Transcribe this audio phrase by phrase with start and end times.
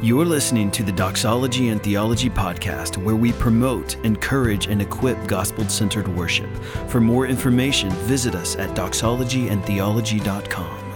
[0.00, 5.68] You're listening to the Doxology and Theology podcast, where we promote, encourage, and equip gospel
[5.68, 6.48] centered worship.
[6.86, 10.92] For more information, visit us at doxologyandtheology.com.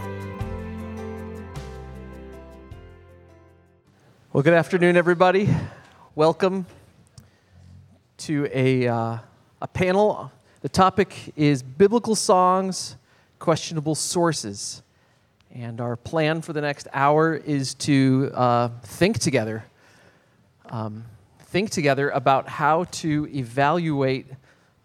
[4.33, 5.49] Well, good afternoon, everybody.
[6.15, 6.65] Welcome
[8.19, 9.19] to a, uh,
[9.61, 10.31] a panel.
[10.61, 12.95] The topic is biblical songs,
[13.41, 14.85] questionable sources.
[15.55, 19.65] And our plan for the next hour is to uh, think together.
[20.71, 21.05] Um,
[21.41, 24.29] think together about how to evaluate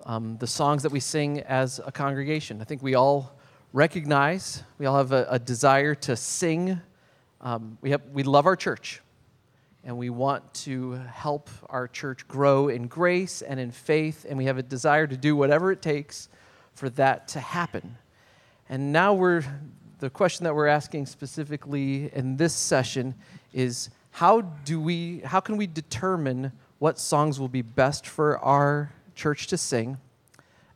[0.05, 2.61] um, the songs that we sing as a congregation.
[2.61, 3.39] I think we all
[3.71, 6.81] recognize, we all have a, a desire to sing.
[7.39, 9.01] Um, we, have, we love our church,
[9.85, 14.45] and we want to help our church grow in grace and in faith, and we
[14.45, 16.27] have a desire to do whatever it takes
[16.73, 17.97] for that to happen.
[18.67, 19.45] And now we're
[19.99, 23.15] the question that we're asking specifically in this session
[23.53, 28.91] is how do we how can we determine what songs will be best for our
[29.15, 29.97] church to sing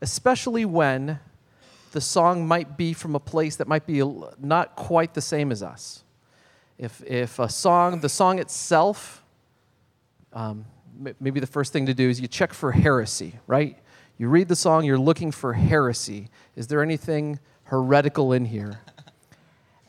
[0.02, 1.20] especially when
[1.92, 4.02] the song might be from a place that might be
[4.40, 6.03] not quite the same as us.
[6.78, 9.24] If if a song the song itself
[10.34, 10.66] um,
[11.20, 13.78] maybe the first thing to do is you check for heresy right?
[14.18, 16.30] You read the song you're looking for heresy.
[16.56, 18.81] Is there anything heretical in here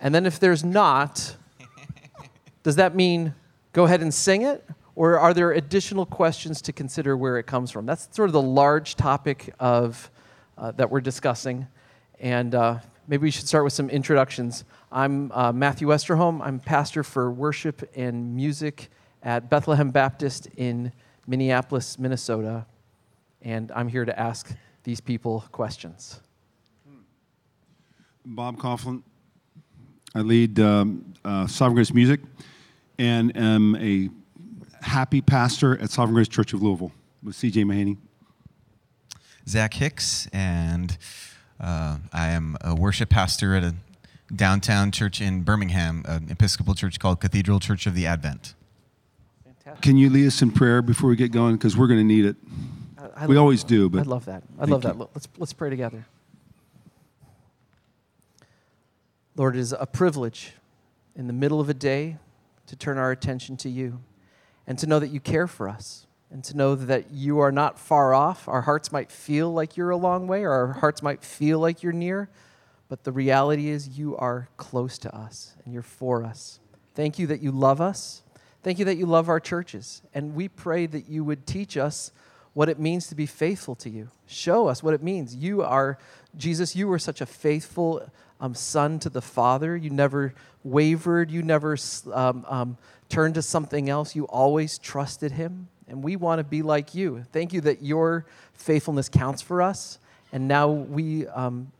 [0.02, 1.36] and then if there's not,
[2.64, 3.34] does that mean
[3.72, 4.68] go ahead and sing it?
[4.96, 7.86] Or are there additional questions to consider where it comes from?
[7.86, 10.10] That's sort of the large topic of,
[10.58, 11.68] uh, that we're discussing.
[12.18, 14.64] And uh, maybe we should start with some introductions.
[14.90, 16.40] I'm uh, Matthew Westerholm.
[16.42, 18.90] I'm pastor for worship and music
[19.22, 20.92] at Bethlehem Baptist in
[21.28, 22.66] Minneapolis, Minnesota.
[23.40, 26.20] And I'm here to ask these people questions.
[28.24, 29.02] Bob Kauflin,
[30.14, 32.20] I lead um, uh, Sovereign Grace Music
[32.98, 34.10] and am a
[34.84, 37.96] happy pastor at Sovereign Grace Church of Louisville with CJ Mahaney.
[39.48, 40.96] Zach Hicks, and
[41.58, 43.74] uh, I am a worship pastor at a
[44.34, 48.54] downtown church in Birmingham, an Episcopal church called Cathedral Church of the Advent.
[49.44, 49.82] Fantastic.
[49.82, 51.56] Can you lead us in prayer before we get going?
[51.56, 52.36] Because we're going to need it.
[52.98, 54.42] I, I we always do, but I love that.
[54.58, 54.90] I love you.
[54.92, 54.98] that.
[54.98, 56.04] Let's let's pray together.
[59.34, 60.52] Lord, it is a privilege
[61.16, 62.18] in the middle of a day
[62.66, 64.02] to turn our attention to you
[64.66, 67.78] and to know that you care for us and to know that you are not
[67.78, 68.46] far off.
[68.46, 71.82] Our hearts might feel like you're a long way, or our hearts might feel like
[71.82, 72.28] you're near,
[72.90, 76.60] but the reality is you are close to us and you're for us.
[76.94, 78.22] Thank you that you love us.
[78.62, 80.02] Thank you that you love our churches.
[80.12, 82.12] And we pray that you would teach us
[82.52, 84.10] what it means to be faithful to you.
[84.26, 85.34] Show us what it means.
[85.34, 85.96] You are,
[86.36, 88.06] Jesus, you were such a faithful
[88.42, 89.76] um, son to the Father.
[89.76, 91.30] You never wavered.
[91.30, 91.76] You never
[92.12, 92.76] um, um,
[93.08, 94.16] turned to something else.
[94.16, 95.68] You always trusted Him.
[95.86, 97.24] And we want to be like you.
[97.32, 99.98] Thank you that your faithfulness counts for us.
[100.32, 101.70] And now we, um,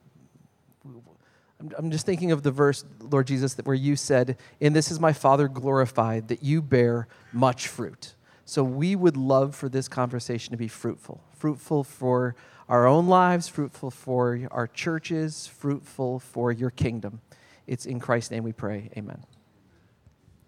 [1.77, 5.01] I'm just thinking of the verse, Lord Jesus, that where you said, "In this is
[5.01, 10.51] my Father glorified, that you bear much fruit." So we would love for this conversation
[10.51, 12.35] to be fruitful, fruitful for
[12.73, 17.21] our own lives, fruitful for our churches, fruitful for your kingdom.
[17.67, 18.89] It's in Christ's name we pray.
[18.97, 19.23] Amen.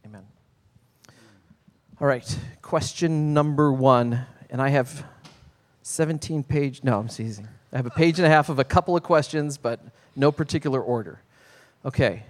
[0.07, 0.23] Amen.
[2.01, 4.25] All right, question number one.
[4.49, 5.05] And I have
[5.83, 7.47] 17 page, no, I'm teasing.
[7.75, 9.81] I have a page and a half of a couple of questions, but
[10.17, 11.21] no particular order.
[11.85, 12.23] Okay.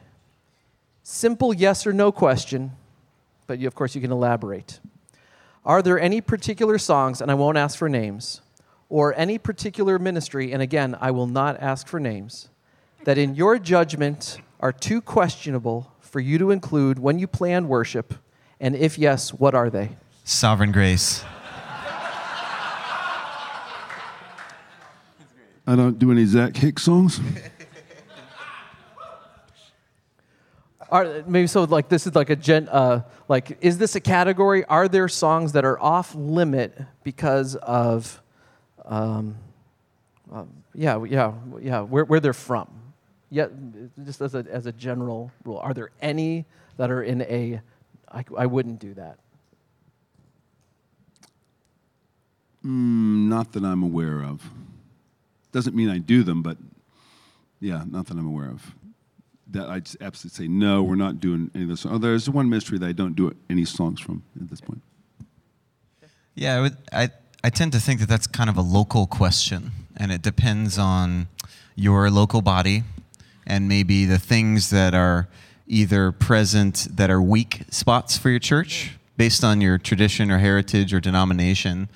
[1.04, 2.72] Simple yes or no question,
[3.46, 4.80] but you, of course you can elaborate.
[5.64, 8.40] Are there any particular songs, and I won't ask for names,
[8.88, 12.48] or any particular ministry, and again, I will not ask for names,
[13.04, 18.14] that in your judgment are too questionable for you to include when you plan worship?
[18.60, 19.90] And if yes, what are they?
[20.22, 21.24] Sovereign grace.
[25.66, 27.20] I don't do any Zach Hicks songs.
[30.90, 34.64] Are, maybe so like this is like a gen uh, like is this a category
[34.66, 38.22] are there songs that are off limit because of
[38.84, 39.36] um,
[40.32, 42.68] um, yeah, yeah, yeah, where, where they're from.
[43.30, 43.48] Yeah,
[44.04, 45.58] just as a, as a general rule.
[45.58, 46.44] Are there any
[46.76, 47.60] that are in a,
[48.10, 49.18] I, I wouldn't do that?
[52.64, 54.50] Mm, not that I'm aware of.
[55.52, 56.56] Doesn't mean I do them, but
[57.60, 58.74] yeah, not that I'm aware of.
[59.50, 61.84] That I just absolutely say, no, we're not doing any of this.
[61.86, 64.82] Oh, there's one mystery that I don't do any songs from at this point.
[66.34, 67.10] Yeah, I, would, I
[67.44, 71.28] I tend to think that that's kind of a local question, and it depends on
[71.76, 72.84] your local body
[73.46, 75.28] and maybe the things that are
[75.66, 80.94] either present that are weak spots for your church based on your tradition or heritage
[80.94, 81.90] or denomination.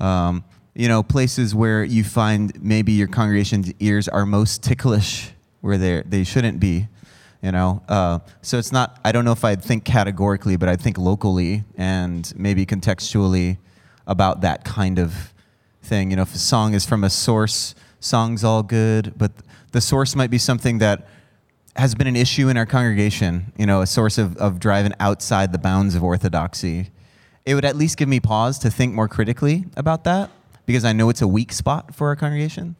[0.00, 0.44] Um,
[0.74, 6.04] you know, places where you find maybe your congregation's ears are most ticklish where they
[6.06, 6.88] they shouldn't be.
[7.42, 8.98] You know, uh, so it's not.
[9.04, 13.58] I don't know if I'd think categorically, but I think locally and maybe contextually
[14.06, 15.32] about that kind of
[15.82, 16.10] thing.
[16.10, 19.32] You know, if a song is from a source, song's all good, but
[19.72, 21.06] the source might be something that
[21.76, 25.52] has been an issue in our congregation, you know, a source of, of driving outside
[25.52, 26.90] the bounds of orthodoxy.
[27.44, 30.30] It would at least give me pause to think more critically about that
[30.64, 32.76] because I know it's a weak spot for our congregation.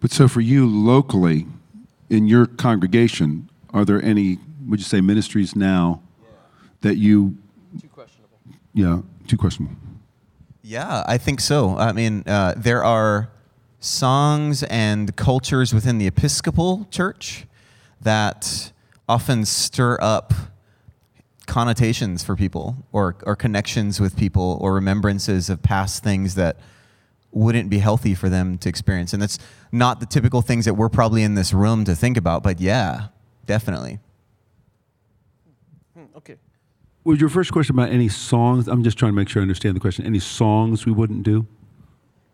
[0.00, 1.46] But so for you locally,
[2.10, 6.02] in your congregation, are there any, would you say, ministries now
[6.82, 7.38] that you,
[7.80, 8.38] Too questionable.
[8.74, 9.76] yeah, too questionable?
[10.68, 11.76] Yeah, I think so.
[11.76, 13.30] I mean, uh, there are
[13.78, 17.46] songs and cultures within the Episcopal Church
[18.00, 18.72] that
[19.08, 20.34] often stir up
[21.46, 26.56] connotations for people or, or connections with people or remembrances of past things that
[27.30, 29.12] wouldn't be healthy for them to experience.
[29.12, 29.38] And that's
[29.70, 33.06] not the typical things that we're probably in this room to think about, but yeah,
[33.46, 34.00] definitely.
[35.94, 36.38] Hmm, okay.
[37.06, 38.66] Was your first question about any songs?
[38.66, 40.04] I'm just trying to make sure I understand the question.
[40.04, 41.46] Any songs we wouldn't do?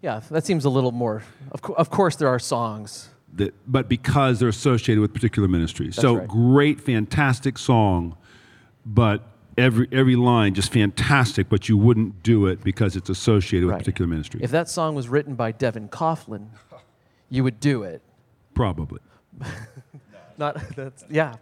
[0.01, 1.23] Yeah, that seems a little more.
[1.51, 3.11] Of, co- of course, there are songs.
[3.35, 5.97] That, but because they're associated with particular ministries.
[5.97, 6.27] That's so right.
[6.27, 8.17] great, fantastic song,
[8.87, 9.23] but
[9.59, 13.79] every every line just fantastic, but you wouldn't do it because it's associated with Right.
[13.79, 14.41] particular ministry.
[14.43, 16.49] If that song was written by Devon Kauflin,
[17.29, 18.01] you would do it.
[18.55, 19.01] Probably.
[20.39, 21.35] Not that's yeah,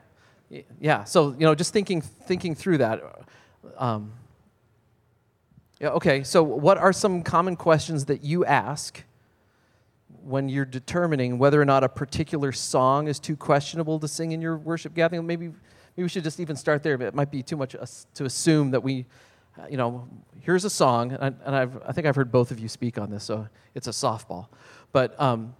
[0.80, 1.04] yeah.
[1.04, 3.02] So you know, just thinking thinking through that.
[3.78, 4.12] Um,
[5.80, 5.90] yeah.
[5.90, 6.22] Okay.
[6.24, 9.02] So what are some common questions that you ask
[10.22, 14.42] when you're determining whether or not a particular song is too questionable to sing in
[14.42, 15.26] your worship gathering?
[15.26, 16.98] Maybe maybe we should just even start there.
[16.98, 17.76] But it might be too much
[18.14, 19.06] to assume that we.
[19.68, 20.08] You know,
[20.38, 23.10] here's a song, and, and I've, I think I've heard both of you speak on
[23.10, 24.46] this, so it's a softball.
[24.90, 25.54] But um,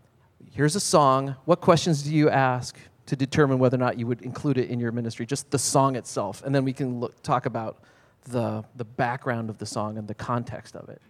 [0.52, 1.36] here's a song.
[1.44, 2.78] What questions do you ask
[3.10, 5.26] to determine whether or not you would include it in your ministry?
[5.26, 7.82] Just the song itself, and then we can look, talk about
[8.24, 11.02] the the background of the song and the context of it.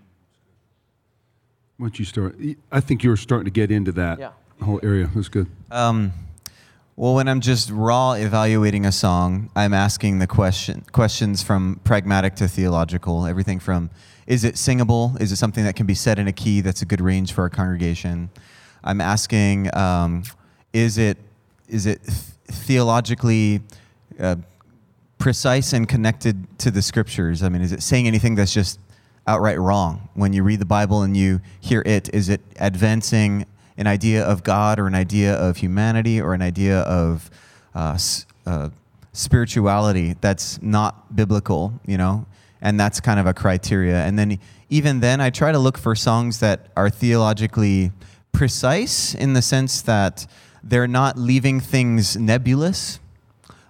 [1.79, 2.39] Once you start,
[2.73, 4.31] I think you're starting to get into that Yeah.
[4.63, 5.11] whole area.
[5.15, 5.47] That's good.
[5.71, 6.13] Um,
[6.97, 12.35] well, when I'm just raw evaluating a song, I'm asking the question questions from pragmatic
[12.37, 13.27] to theological.
[13.27, 13.91] Everything from
[14.27, 15.17] is it singable?
[15.21, 17.43] Is it something that can be said in a key that's a good range for
[17.43, 18.31] our congregation?
[18.83, 20.23] I'm asking um,
[20.73, 21.19] is it
[21.71, 23.63] is it th- theologically
[24.19, 24.37] uh,
[25.19, 27.43] precise and connected to the scriptures?
[27.43, 28.81] I mean, is it saying anything that's just
[29.27, 30.09] outright wrong?
[30.15, 33.47] When you read the Bible and you hear it, is it advancing
[33.77, 37.31] an idea of God or an idea of humanity or an idea of
[37.75, 37.97] uh,
[38.47, 38.71] uh,
[39.13, 42.27] spirituality that's not biblical, you know?
[42.61, 44.05] And that's kind of a criteria.
[44.05, 44.39] And then
[44.69, 47.91] even then, I try to look for songs that are theologically
[48.33, 50.27] precise in the sense that
[50.63, 53.01] they're not leaving things nebulous.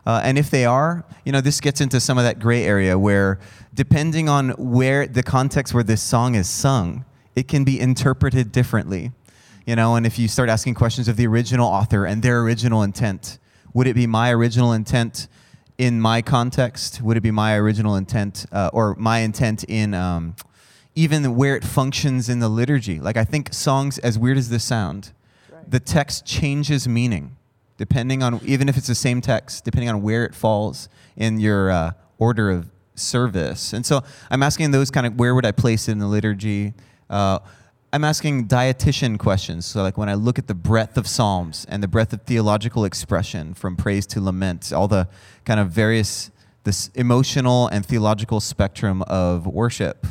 [0.07, 2.99] Uh, and if they are, you know, this gets into some of that gray area
[2.99, 3.39] where,
[3.75, 7.05] depending on where the context where this song is sung,
[7.37, 9.13] it can be interpreted differently.
[9.67, 12.83] You know, and if you start asking questions of the original author and their original
[12.83, 13.39] intent,
[13.73, 15.29] would it be my original intent
[15.79, 17.01] in my context?
[17.03, 20.35] Would it be my original intent uh, or my intent in um,
[20.95, 22.99] even where it functions in the liturgy?
[22.99, 25.13] Like, I think songs, as weird as this sound,
[25.71, 27.37] the text changes meaning
[27.77, 31.71] depending on even if it's the same text depending on where it falls in your
[31.71, 33.73] uh, order of service.
[33.73, 36.75] And so i'm asking those kind of where would i place it in the liturgy?
[37.09, 37.39] Uh,
[37.93, 39.65] i'm asking dietitian questions.
[39.65, 42.85] So like when i look at the breadth of psalms and the breadth of theological
[42.85, 45.09] expression from praise to lament all the
[45.45, 46.31] kind of various
[46.65, 50.07] this emotional and theological spectrum of worship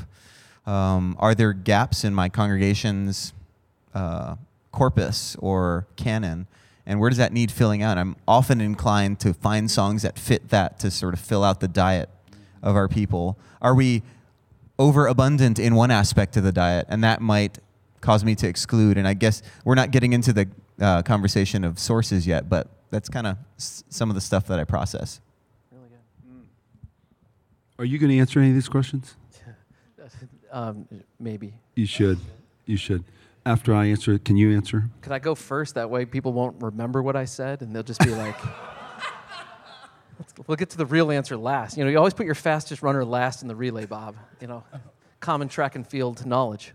[0.65, 3.33] um, are there gaps in my congregation's
[3.93, 4.35] uh,
[4.71, 6.47] corpus or canon?
[6.85, 7.97] And where does that need filling out?
[7.97, 11.67] I'm often inclined to find songs that fit that to sort of fill out the
[11.67, 12.09] diet
[12.63, 13.37] of our people.
[13.61, 14.01] Are we
[14.79, 16.87] overabundant in one aspect of the diet?
[16.89, 17.59] And that might
[18.01, 18.97] cause me to exclude.
[18.97, 20.47] And I guess we're not getting into the
[20.81, 24.59] uh, conversation of sources yet, but that's kind of s- some of the stuff that
[24.59, 25.19] I process.
[25.71, 26.47] Really good.
[27.77, 29.15] Are you going to answer any of these questions?
[30.51, 30.87] Um,
[31.19, 31.53] maybe.
[31.75, 32.17] You should.
[32.65, 33.03] You should.
[33.45, 34.89] After I answer it, can you answer?
[35.01, 35.75] Could I go first?
[35.75, 38.35] That way people won't remember what I said and they'll just be like,
[40.47, 41.77] we'll get to the real answer last.
[41.77, 44.15] You know, you always put your fastest runner last in the relay, Bob.
[44.41, 44.63] You know,
[45.19, 46.73] common track and field knowledge.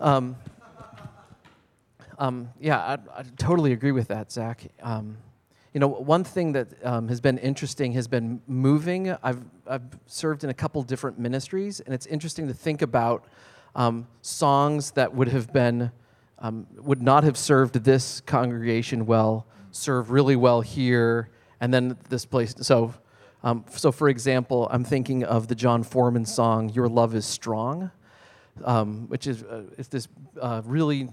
[0.00, 0.36] Um,
[2.18, 4.62] um, yeah, I, I totally agree with that, Zach.
[4.82, 5.16] Um,
[5.72, 9.10] you know, one thing that um, has been interesting has been moving.
[9.22, 13.24] I've, I've served in a couple different ministries, and it's interesting to think about
[13.74, 15.90] um, songs that would have been,
[16.38, 22.24] um, would not have served this congregation well, serve really well here, and then this
[22.24, 22.54] place.
[22.60, 22.94] So,
[23.42, 27.90] um, so for example, I'm thinking of the Jon Foreman song "Your Love Is Strong,"
[28.64, 30.08] um, which is uh, it's this
[30.40, 31.08] uh, really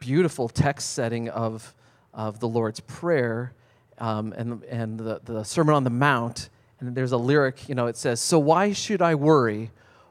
[0.00, 1.74] beautiful text setting of
[2.14, 3.52] of the Lord's Prayer
[3.98, 7.86] um, and, and the, the Sermon on the Mount, and there's a lyric, you know,
[7.86, 9.70] it says, So why should I worry?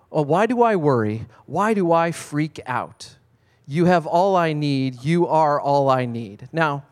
[0.10, 1.26] Well, why do I worry?
[1.46, 3.18] Why do I freak out?
[3.68, 5.04] You have all I need.
[5.04, 6.48] You are all I need.
[6.54, 6.86] Now,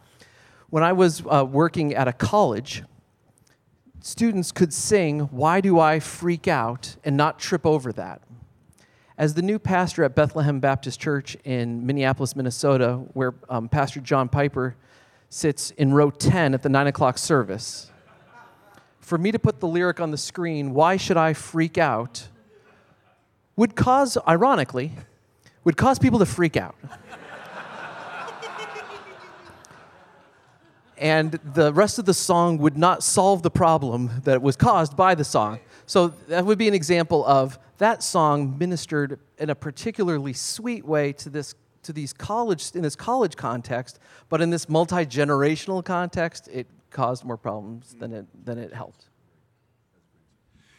[0.69, 2.83] when I was uh, working at a college,
[4.01, 6.97] students could sing, Why do I freak out?
[7.05, 8.21] and not trip over that.
[9.17, 14.27] As the new pastor at Bethlehem Baptist Church in Minneapolis, Minnesota, where um, Pastor John
[14.27, 14.75] Piper
[15.29, 17.89] sits in row 10 at the 9 o'clock service.
[18.99, 22.27] For me to put the lyric on the screen, Why Should I Freak Out?
[23.55, 24.91] Would cause, ironically,
[25.63, 26.75] would cause people to freak out.
[30.97, 35.15] and the rest of the song would not solve the problem that was caused by
[35.15, 35.59] the song.
[35.85, 41.13] So that would be an example of that song ministered in a particularly sweet way
[41.13, 46.47] to this to these college in this college context, but in this multi generational context,
[46.51, 49.05] it caused more problems than it than it helped.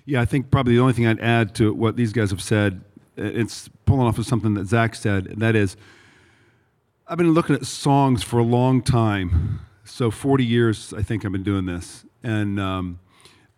[0.06, 2.80] Yeah, I think probably the only thing I'd add to what these guys have said,
[3.16, 5.76] it's pulling off of something that Zach said, and that is,
[7.08, 9.60] I've been looking at songs for a long time.
[9.84, 13.00] So 40 years, I think I've been doing this, and um,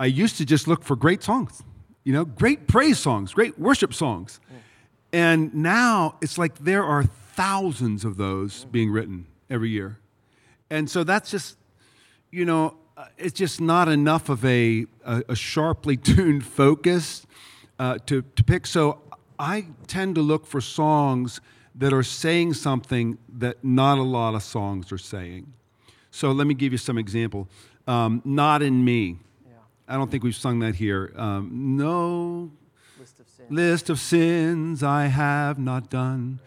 [0.00, 1.62] I used to just look for great songs,
[2.04, 4.40] you know, great praise songs, great worship songs.
[5.12, 9.98] And now it's like there are thousands of those being written every year.
[10.70, 11.56] And so that's just,
[12.30, 17.26] you know, uh, it's just not enough of a, a, a sharply tuned focus
[17.78, 18.66] uh, to, to pick.
[18.66, 19.00] So
[19.38, 21.40] I tend to look for songs
[21.74, 25.52] that are saying something that not a lot of songs are saying.
[26.10, 27.48] So let me give you some example.
[27.86, 29.18] Um, not in me.
[29.46, 29.52] Yeah.
[29.86, 31.12] I don't think we've sung that here.
[31.16, 32.50] Um, no
[32.98, 36.40] list of, list of sins I have not done.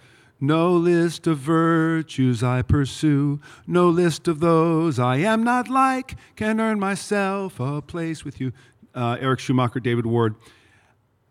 [0.44, 6.60] No list of virtues I pursue, no list of those I am not like can
[6.60, 8.52] earn myself a place with you.
[8.96, 10.34] Uh, Eric Schumacher, David Ward.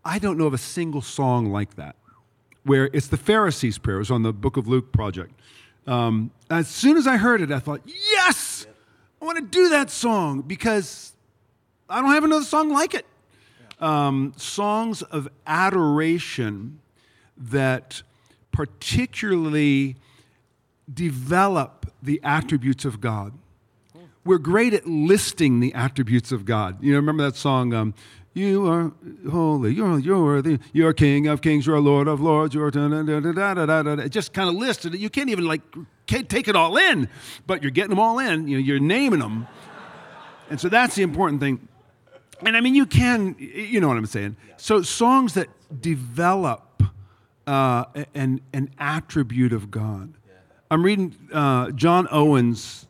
[0.04, 1.96] I don't know of a single song like that,
[2.62, 3.96] where it's the Pharisees' prayer.
[3.96, 5.32] It was on the Book of Luke project.
[5.88, 8.64] Um, as soon as I heard it, I thought, yes,
[9.20, 11.14] I want to do that song because
[11.88, 13.06] I don't have another song like it.
[13.80, 16.78] Um, songs of adoration
[17.36, 18.02] that
[18.52, 19.96] particularly
[20.92, 23.32] develop the attributes of God.
[24.24, 26.82] We're great at listing the attributes of God.
[26.82, 27.94] You know, remember that song, um,
[28.34, 28.92] You are
[29.30, 33.02] holy, you're, you're worthy, you're King of kings, you're Lord of lords, you're da da
[33.02, 34.02] da da da da da.
[34.02, 35.00] It just kind of listed it.
[35.00, 35.62] You can't even like
[36.06, 37.08] can't take it all in,
[37.46, 38.46] but you're getting them all in.
[38.46, 39.46] You know, you're naming them.
[40.48, 41.66] And so that's the important thing.
[42.44, 44.36] And I mean, you can, you know what I'm saying.
[44.56, 45.48] So songs that
[45.80, 46.69] develop
[47.46, 50.14] uh, an, an attribute of God.
[50.70, 52.86] I'm reading uh, John Owen's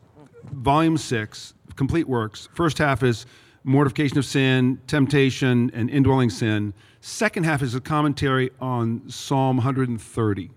[0.51, 2.47] volume six, complete works.
[2.53, 3.25] First half is
[3.63, 6.73] mortification of sin, temptation, and indwelling sin.
[6.99, 10.51] Second half is a commentary on Psalm 130.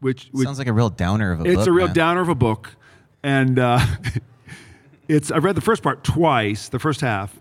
[0.00, 1.58] Which, which sounds like a real downer of a it's book.
[1.60, 1.94] It's a real man.
[1.94, 2.74] downer of a book,
[3.22, 3.80] and uh,
[5.08, 7.38] it's I've read the first part twice, the first half.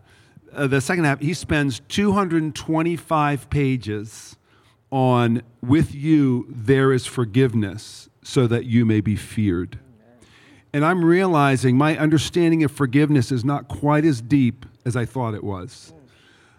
[0.53, 4.35] Uh, the second half, he spends 225 pages
[4.91, 9.79] on with you there is forgiveness so that you may be feared.
[10.72, 15.34] And I'm realizing my understanding of forgiveness is not quite as deep as I thought
[15.34, 15.93] it was.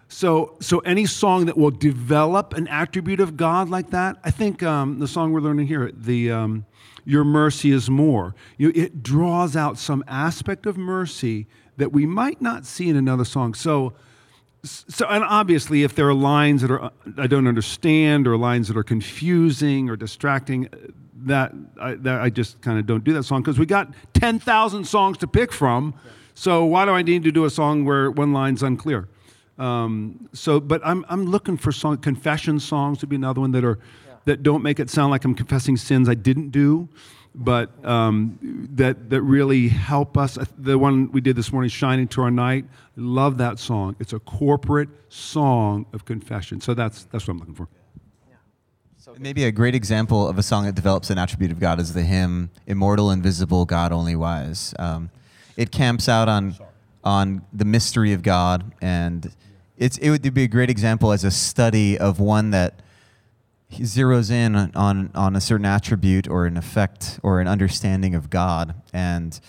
[0.09, 4.61] So, so any song that will develop an attribute of God like that, I think
[4.63, 6.67] um, the song we're learning here, the um,
[7.05, 11.47] "Your Mercy Is More," you know, it draws out some aspect of mercy
[11.77, 13.55] that we might not see in another song.
[13.55, 13.93] So,
[14.63, 18.77] so and obviously if there are lines that are i don't understand or lines that
[18.77, 20.69] are confusing or distracting
[21.15, 24.85] that i, that I just kind of don't do that song because we got 10000
[24.85, 25.95] songs to pick from
[26.35, 29.09] so why do i need to do a song where one line's unclear
[29.59, 33.65] um, so but I'm, I'm looking for song confession songs to be another one that
[33.65, 34.15] are yeah.
[34.25, 36.89] that don't make it sound like i'm confessing sins i didn't do
[37.35, 40.39] but um, that, that really help us.
[40.59, 42.65] The one we did this morning, Shine Into Our Night,
[42.97, 43.97] love that song.
[44.01, 46.61] It's a corporate song of confession.
[46.61, 47.69] So that's, that's what I'm looking for.
[49.01, 51.95] So Maybe a great example of a song that develops an attribute of God is
[51.95, 55.11] the hymn "Immortal, Invisible, God Only Wise." Um,
[55.57, 56.55] it camps out on
[57.03, 59.33] on the mystery of God, and
[59.79, 62.83] it's it would be a great example as a study of one that
[63.71, 68.29] he zeroes in on, on a certain attribute or an effect or an understanding of
[68.29, 69.41] God, and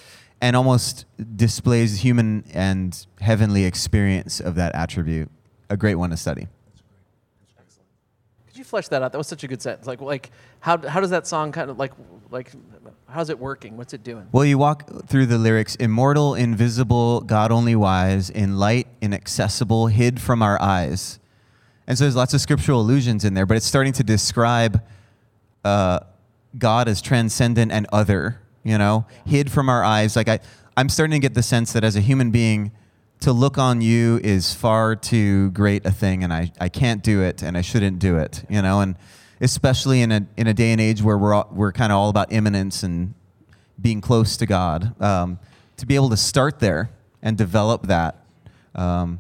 [0.42, 5.30] and almost displays human and heavenly experience of that attribute.
[5.70, 6.48] A great one to study.
[7.60, 7.88] Excellent.
[8.48, 9.12] Could you flesh that out?
[9.12, 9.86] That was such a good sentence.
[9.86, 11.94] Like, like how, how does that song kind of like,
[12.32, 12.52] like,
[13.08, 13.78] how's it working?
[13.78, 14.28] What's it doing?
[14.32, 20.20] Well, you walk through the lyrics immortal, invisible, God only wise, in light, inaccessible, hid
[20.20, 21.20] from our eyes.
[21.92, 24.82] And so there's lots of scriptural allusions in there, but it's starting to describe
[25.66, 26.00] uh,
[26.58, 30.16] God as transcendent and other, you know, hid from our eyes.
[30.16, 30.40] Like, I,
[30.78, 32.72] I'm starting to get the sense that as a human being,
[33.20, 37.24] to look on you is far too great a thing, and I, I can't do
[37.24, 38.96] it, and I shouldn't do it, you know, and
[39.42, 42.08] especially in a, in a day and age where we're, all, we're kind of all
[42.08, 43.16] about immanence and
[43.82, 45.40] being close to God, um,
[45.76, 46.90] to be able to start there
[47.22, 48.16] and develop that.
[48.76, 49.20] Um,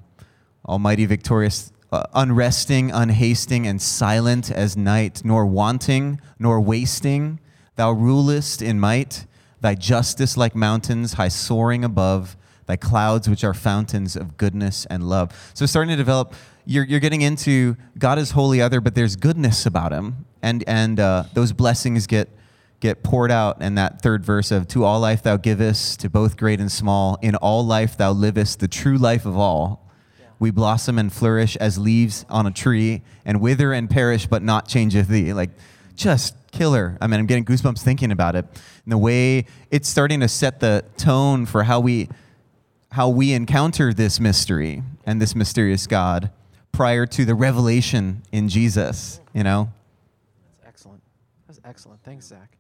[0.65, 7.39] Almighty, victorious, uh, unresting, unhasting, and silent as night, nor wanting, nor wasting.
[7.75, 9.25] Thou rulest in might,
[9.59, 12.35] thy justice like mountains, high soaring above
[12.71, 15.51] thy clouds, which are fountains of goodness and love.
[15.53, 16.33] So, starting to develop,
[16.65, 20.25] you're, you're getting into God is holy other, but there's goodness about him.
[20.41, 22.29] And, and uh, those blessings get,
[22.79, 23.57] get poured out.
[23.59, 27.17] And that third verse of, To all life thou givest, to both great and small,
[27.21, 29.80] in all life thou livest, the true life of all.
[30.41, 34.67] We blossom and flourish as leaves on a tree, and wither and perish, but not
[34.67, 35.33] changeth thee.
[35.33, 35.51] Like,
[35.95, 36.97] just killer.
[36.99, 38.45] I mean, I'm getting goosebumps thinking about it.
[38.83, 42.09] And the way it's starting to set the tone for how we
[42.91, 46.31] how we encounter this mystery and this mysterious God
[46.71, 49.71] prior to the revelation in Jesus, you know?
[50.63, 51.03] That's excellent.
[51.45, 52.03] That's excellent.
[52.03, 52.57] Thanks, Zach.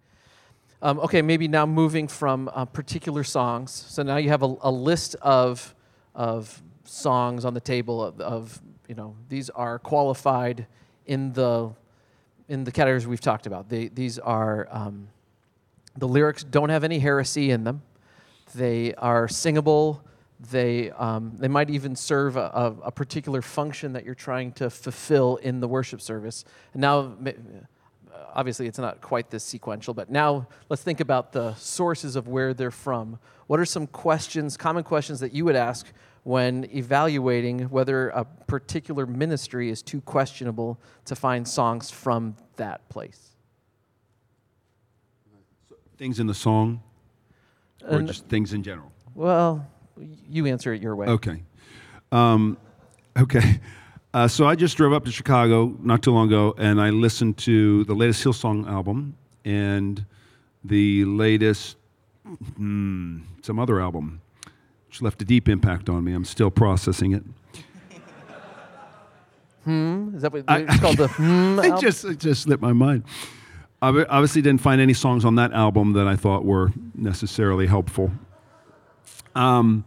[0.83, 3.71] Um, okay, maybe now moving from uh, particular songs.
[3.71, 5.73] So now you have a, a, list of,
[6.13, 6.61] of
[6.91, 10.67] songs on the table of, of, you know, these are qualified
[11.05, 11.71] in the,
[12.47, 13.69] in the categories we've talked about.
[13.69, 15.07] They, these are, um,
[15.97, 17.81] the lyrics don't have any heresy in them.
[18.53, 20.05] They are singable
[20.49, 24.71] they, um, they might even serve a, a, a, particular function that you're trying to
[24.71, 26.45] fulfill in the worship service.
[26.73, 27.15] And now,
[28.33, 32.53] obviously, it's not quite this sequential, but now let's think about the sources of where
[32.55, 33.19] they're from.
[33.45, 35.85] What are some questions, common questions that you would ask
[36.23, 43.29] when evaluating whether a particular ministry is too questionable to find songs from that place?
[45.97, 46.81] Things in the song,
[47.87, 48.91] or and, just things in general?
[49.13, 49.67] Well,
[50.29, 51.07] you answer it your way.
[51.07, 51.43] Okay.
[52.11, 52.57] Um,
[53.17, 53.59] okay.
[54.13, 57.37] Uh, so I just drove up to Chicago not too long ago, and I listened
[57.39, 60.05] to the latest Hillsong album and
[60.63, 61.77] the latest
[62.57, 64.20] hmm, some other album,
[64.91, 66.11] which left a deep impact on me.
[66.11, 67.23] I'm still processing it.
[69.63, 70.13] Hmm?
[70.13, 70.97] Is that what I, it's called?
[70.97, 71.59] The hmm?
[71.63, 73.05] It just it just slipped my mind.
[73.81, 78.11] I obviously didn't find any songs on that album that I thought were necessarily helpful.
[79.33, 79.85] Um,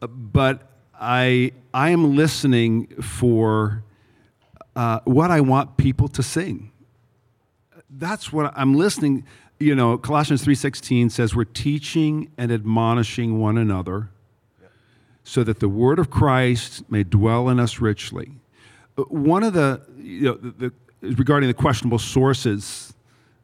[0.00, 0.62] but
[0.98, 3.84] I, I am listening for
[4.74, 6.72] uh, what I want people to sing.
[7.90, 9.26] That's what I'm listening.
[9.60, 14.08] You know, Colossians 3:16 says we're teaching and admonishing one another
[15.28, 18.30] so that the word of Christ may dwell in us richly.
[18.96, 22.94] Uh, one of the, you know, the, the regarding the questionable sources,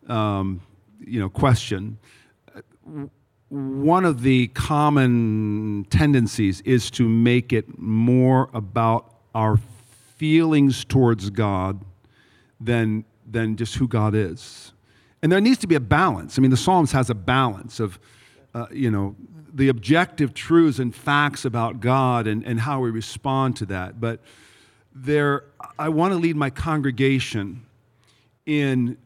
[0.08, 0.62] um,
[0.98, 1.98] you know, question
[3.50, 9.58] one of the common tendencies is to make it more about our
[10.16, 11.84] feelings towards God
[12.58, 14.72] than, than just who God is.
[15.22, 16.38] And there needs to be a balance.
[16.38, 17.98] I mean, the Psalms has a balance of,
[18.54, 19.14] uh, you know,
[19.54, 24.00] the objective truths and facts about God and, and how we respond to that.
[24.00, 24.20] But
[24.92, 25.44] there,
[25.78, 27.64] I want to lead my congregation
[28.46, 28.98] in,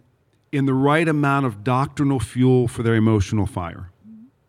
[0.51, 3.91] in the right amount of doctrinal fuel for their emotional fire.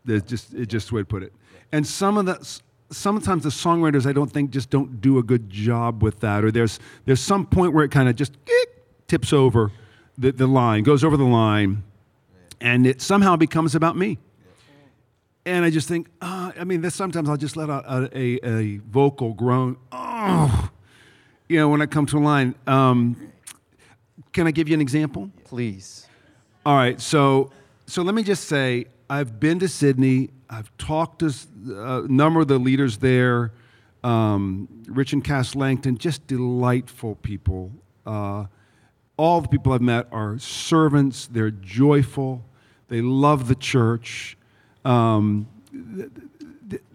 [0.05, 1.33] That's just it's just the way to put it.
[1.71, 5.49] And some of the sometimes the songwriters I don't think just don't do a good
[5.49, 8.65] job with that, or there's there's some point where it kind of just eh,
[9.07, 9.71] tips over
[10.17, 11.83] the, the line, goes over the line,
[12.59, 14.17] and it somehow becomes about me.
[15.49, 18.39] And I just think, uh, I mean, this, sometimes I'll just let out a, a,
[18.47, 19.77] a, vocal groan.
[19.91, 20.69] Oh,
[21.47, 22.53] you know, when I come to a line.
[22.67, 23.31] Um,
[24.31, 25.31] can I give you an example?
[25.45, 26.05] Please.
[26.67, 27.01] All right.
[27.01, 27.49] So,
[27.87, 30.29] so let me just say, I've been to Sydney.
[30.51, 31.33] I've talked to
[31.69, 33.51] uh, a number of the leaders there.
[34.03, 37.71] Um, Rich and Cass Langton, just delightful people.
[38.05, 38.45] Uh,
[39.17, 41.25] all the people I've met are servants.
[41.25, 42.45] They're joyful.
[42.87, 44.37] They love the church.
[44.85, 45.47] Um,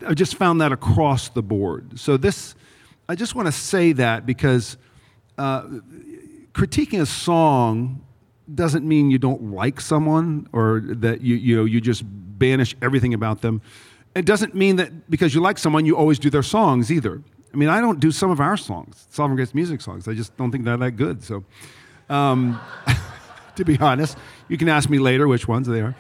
[0.07, 1.99] I just found that across the board.
[1.99, 2.55] So this,
[3.09, 4.77] I just want to say that because
[5.39, 5.63] uh,
[6.53, 8.05] critiquing a song
[8.55, 13.15] doesn't mean you don't like someone or that you you know you just banish everything
[13.15, 13.63] about them.
[14.15, 17.23] It doesn't mean that because you like someone you always do their songs either.
[17.53, 20.09] I mean, I don't do some of our songs, Sovereign Grace music songs.
[20.09, 21.23] I just don't think they're that good.
[21.23, 21.45] So,
[22.09, 22.61] um,
[23.57, 24.19] to be honest,
[24.49, 25.95] you can ask me later which ones they are.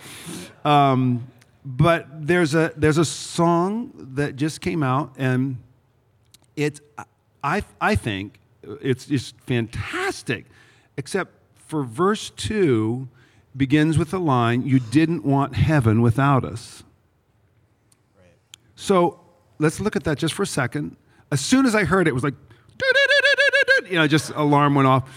[0.65, 1.27] Um,
[1.65, 5.57] but there's a there's a song that just came out, and
[6.57, 6.81] it's
[7.43, 10.47] I I think it's just fantastic,
[10.97, 13.09] except for verse two
[13.57, 16.83] begins with the line, "You didn't want heaven without us."
[18.77, 19.21] So
[19.59, 20.97] let's look at that just for a second.
[21.31, 22.35] As soon as I heard it, it was like,
[23.89, 25.09] you know, just alarm went off,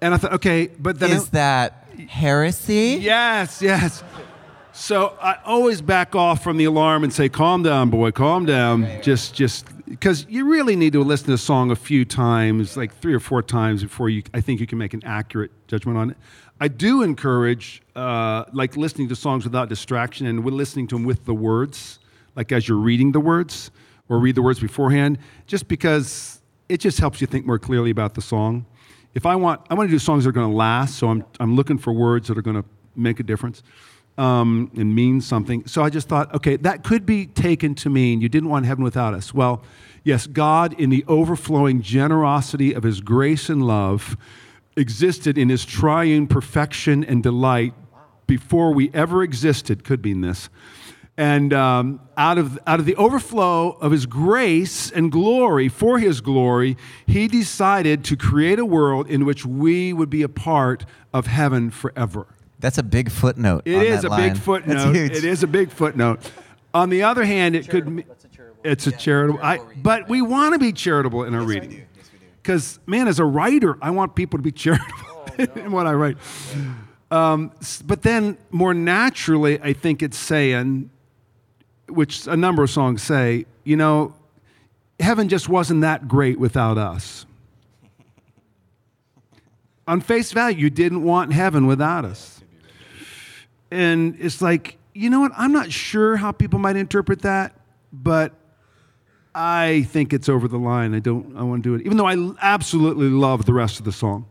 [0.00, 2.98] and I thought, okay, but then Is it- that heresy?
[3.00, 4.02] Yes, yes.
[4.76, 8.86] So I always back off from the alarm and say, "Calm down, boy, calm down."
[9.00, 12.94] Just, just because you really need to listen to a song a few times, like
[13.00, 14.22] three or four times, before you.
[14.34, 16.18] I think you can make an accurate judgment on it.
[16.60, 21.04] I do encourage, uh, like listening to songs without distraction and with listening to them
[21.04, 21.98] with the words,
[22.36, 23.70] like as you're reading the words
[24.10, 28.12] or read the words beforehand, just because it just helps you think more clearly about
[28.12, 28.66] the song.
[29.14, 31.24] If I want, I want to do songs that are going to last, so I'm
[31.40, 33.62] I'm looking for words that are going to make a difference
[34.18, 35.66] um, and mean something.
[35.66, 38.84] So I just thought, okay, that could be taken to mean you didn't want heaven
[38.84, 39.34] without us.
[39.34, 39.62] Well,
[40.04, 44.16] yes, God, in the overflowing generosity of His grace and love,
[44.76, 47.74] existed in His triune perfection and delight
[48.26, 49.84] before we ever existed.
[49.84, 50.48] Could mean this.
[51.18, 56.20] And um, out, of, out of the overflow of his grace and glory, for his
[56.20, 56.76] glory,
[57.06, 61.70] he decided to create a world in which we would be a part of heaven
[61.70, 62.26] forever.
[62.58, 63.62] That's a big footnote.
[63.64, 64.74] It on is that a big footnote.
[64.92, 65.12] That's huge.
[65.12, 66.20] It is a big footnote.
[66.72, 67.88] On the other hand, it could.
[67.88, 68.04] me-
[68.64, 69.40] It's a charitable.
[69.42, 71.84] I, but we want to be charitable in our reading.
[72.42, 76.16] Because man, as a writer, I want people to be charitable in what I write.
[77.10, 77.52] Um,
[77.84, 80.90] but then, more naturally, I think it's saying,
[81.88, 84.14] which a number of songs say, you know,
[84.98, 87.26] heaven just wasn't that great without us.
[89.88, 92.35] On face value, you didn't want heaven without us.
[93.70, 95.32] And it's like, you know what?
[95.36, 97.58] I'm not sure how people might interpret that,
[97.92, 98.32] but
[99.34, 100.94] I think it's over the line.
[100.94, 101.36] I don't.
[101.36, 104.26] I want to do it, even though I absolutely love the rest of the song.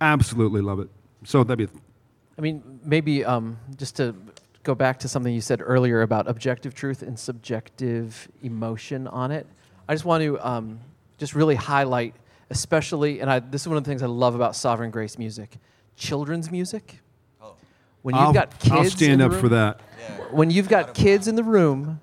[0.00, 0.88] Absolutely love it.
[1.24, 1.72] So that'd be.
[2.36, 4.14] I mean, maybe um, just to
[4.62, 9.46] go back to something you said earlier about objective truth and subjective emotion on it.
[9.88, 10.80] I just want to um,
[11.18, 12.14] just really highlight,
[12.50, 15.56] especially, and I, this is one of the things I love about Sovereign Grace music,
[15.96, 16.98] children's music.
[18.02, 19.80] When you've I'll, got kids, I'll in stand the up room- for that.
[20.32, 22.00] when you've got kids in the room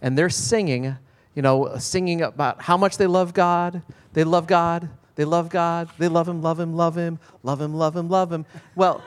[0.00, 0.96] and they're singing,
[1.34, 5.88] you know, singing about how much they love God, they love God, they love God,
[5.98, 8.46] they love Him, love Him, love Him, love Him, love Him, love Him.
[8.76, 9.02] Well,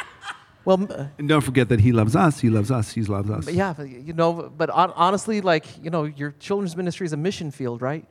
[0.64, 2.40] well, And don't forget that He loves us.
[2.40, 2.92] He loves us.
[2.92, 3.44] He loves us.
[3.44, 7.50] but yeah, you know, but honestly, like, you know, your children's ministry is a mission
[7.50, 8.04] field, right?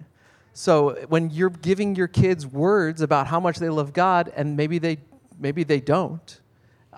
[0.54, 4.80] So when you're giving your kids words about how much they love God, and maybe
[4.80, 4.98] they,
[5.40, 6.40] maybe they don't,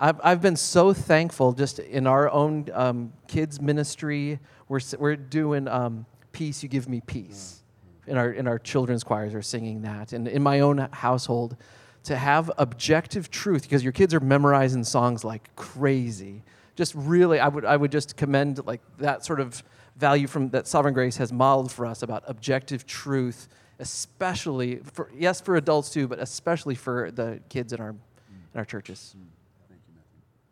[0.02, 4.40] I've, I've been so thankful just in our own um, kids ministry.
[4.70, 7.64] We're, we're doing um, Peace, You Give Me Peace.
[8.08, 10.14] In our, in our children's choirs are singing that.
[10.14, 11.58] And in my own household,
[12.06, 16.44] to have objective truth, because your kids are memorizing songs like crazy.
[16.76, 19.62] Just really, I would, I would just commend like that sort of
[19.98, 25.42] value from that Sovereign Grace has modeled for us about objective truth, especially for, yes,
[25.42, 29.14] for adults too, but especially for the kids in our, in our churches.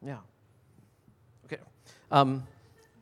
[0.07, 0.17] Yeah.
[1.45, 1.61] Okay.
[2.11, 2.47] Um,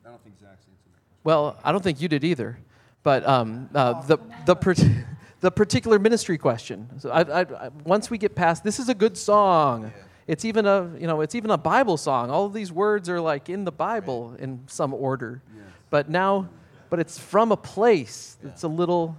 [0.04, 1.00] I don't think Zach's answered that.
[1.22, 2.58] well, I don't think you did either,
[3.04, 4.74] but um, uh, the the per-
[5.40, 6.88] the particular ministry question.
[6.98, 9.92] So I, I, I, once we get past, this is a good song.
[10.26, 12.28] It's even a you know it's even a Bible song.
[12.30, 15.42] All of these words are like in the Bible in some order,
[15.90, 16.48] but now,
[16.90, 18.36] but it's from a place.
[18.42, 19.16] It's a little.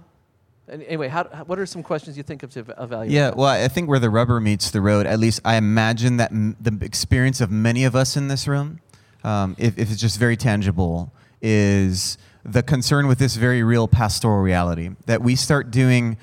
[0.68, 3.10] An- Anyway, how, how- what are some questions you think of to evaluate?
[3.10, 6.30] Yeah, well, I think where the rubber meets the road, at least I imagine that
[6.30, 8.80] m- the experience of many of us in this room,
[9.24, 14.40] um, if, if it's just very tangible, is the concern with this very real pastoral
[14.40, 16.16] reality that we start doing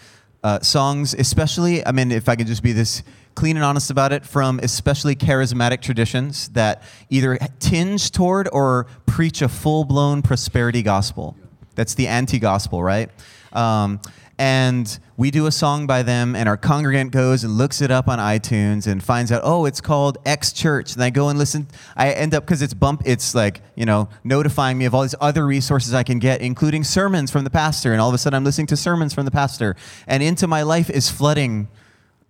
[0.43, 3.03] uh, songs, especially, I mean, if I could just be this
[3.33, 9.41] clean and honest about it, from especially charismatic traditions that either tinge toward or preach
[9.41, 11.35] a full blown prosperity gospel.
[11.75, 13.09] That's the anti gospel, right?
[13.51, 13.99] Um,
[14.37, 18.07] and we do a song by them and our congregant goes and looks it up
[18.09, 20.93] on itunes and finds out oh it's called x church.
[20.93, 21.67] And i go and listen.
[21.95, 25.15] I end up because it's bump it's like you know notifying me of all these
[25.21, 27.93] other resources i can get including sermons from the pastor.
[27.93, 29.75] And all of a sudden i'm listening to sermons from the pastor.
[30.07, 31.69] And into my life is flooding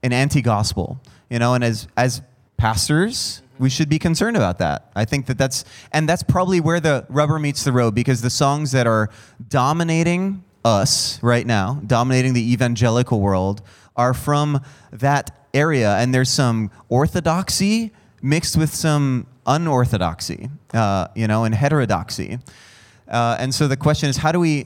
[0.03, 1.55] an anti-gospel you know?
[1.55, 2.21] And as as
[2.57, 4.91] pastors we should be concerned about that.
[4.95, 8.29] I think that that's and that's probably where the rubber meets the road because the
[8.29, 9.09] songs that are
[9.47, 13.61] dominating us right now, dominating the evangelical world,
[13.95, 15.95] are from that area.
[15.95, 22.39] And there's some orthodoxy mixed with some unorthodoxy, uh, you know, and heterodoxy.
[23.07, 24.65] Uh, and so the question is, how do we,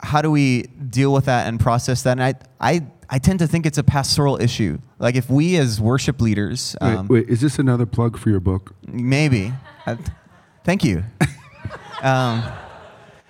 [0.00, 2.18] how do we deal with that and process that?
[2.18, 4.78] And I, I, I tend to think it's a pastoral issue.
[4.98, 8.40] Like if we as worship leaders, um, wait, wait, is this another plug for your
[8.40, 8.74] book?
[8.86, 9.52] Maybe.
[10.64, 11.04] thank you.
[12.02, 12.42] um,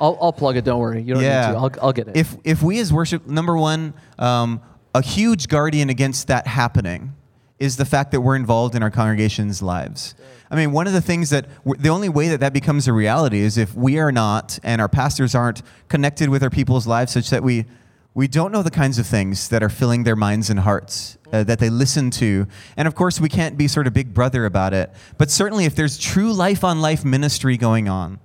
[0.00, 0.64] I'll, I'll plug it.
[0.64, 1.02] Don't worry.
[1.02, 1.46] You don't yeah.
[1.46, 1.58] need to.
[1.58, 2.16] I'll, I'll get it.
[2.16, 4.60] If if we as worship, number one, um,
[4.94, 7.14] a huge guardian against that happening
[7.58, 10.14] is the fact that we're involved in our congregation's lives.
[10.50, 13.40] I mean, one of the things that the only way that that becomes a reality
[13.40, 17.30] is if we are not and our pastors aren't connected with our people's lives such
[17.30, 17.66] that we
[18.14, 21.44] we don't know the kinds of things that are filling their minds and hearts uh,
[21.44, 22.46] that they listen to.
[22.76, 24.90] And of course, we can't be sort of big brother about it.
[25.18, 28.18] But certainly, if there's true life on life ministry going on,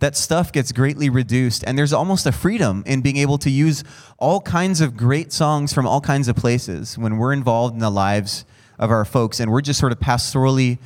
[0.00, 1.62] that stuff gets greatly reduced.
[1.66, 3.84] And there's almost a freedom in being able to use
[4.18, 7.90] all kinds of great songs from all kinds of places when we're involved in the
[7.90, 8.44] lives
[8.78, 10.78] of our folks and we're just sort of pastorally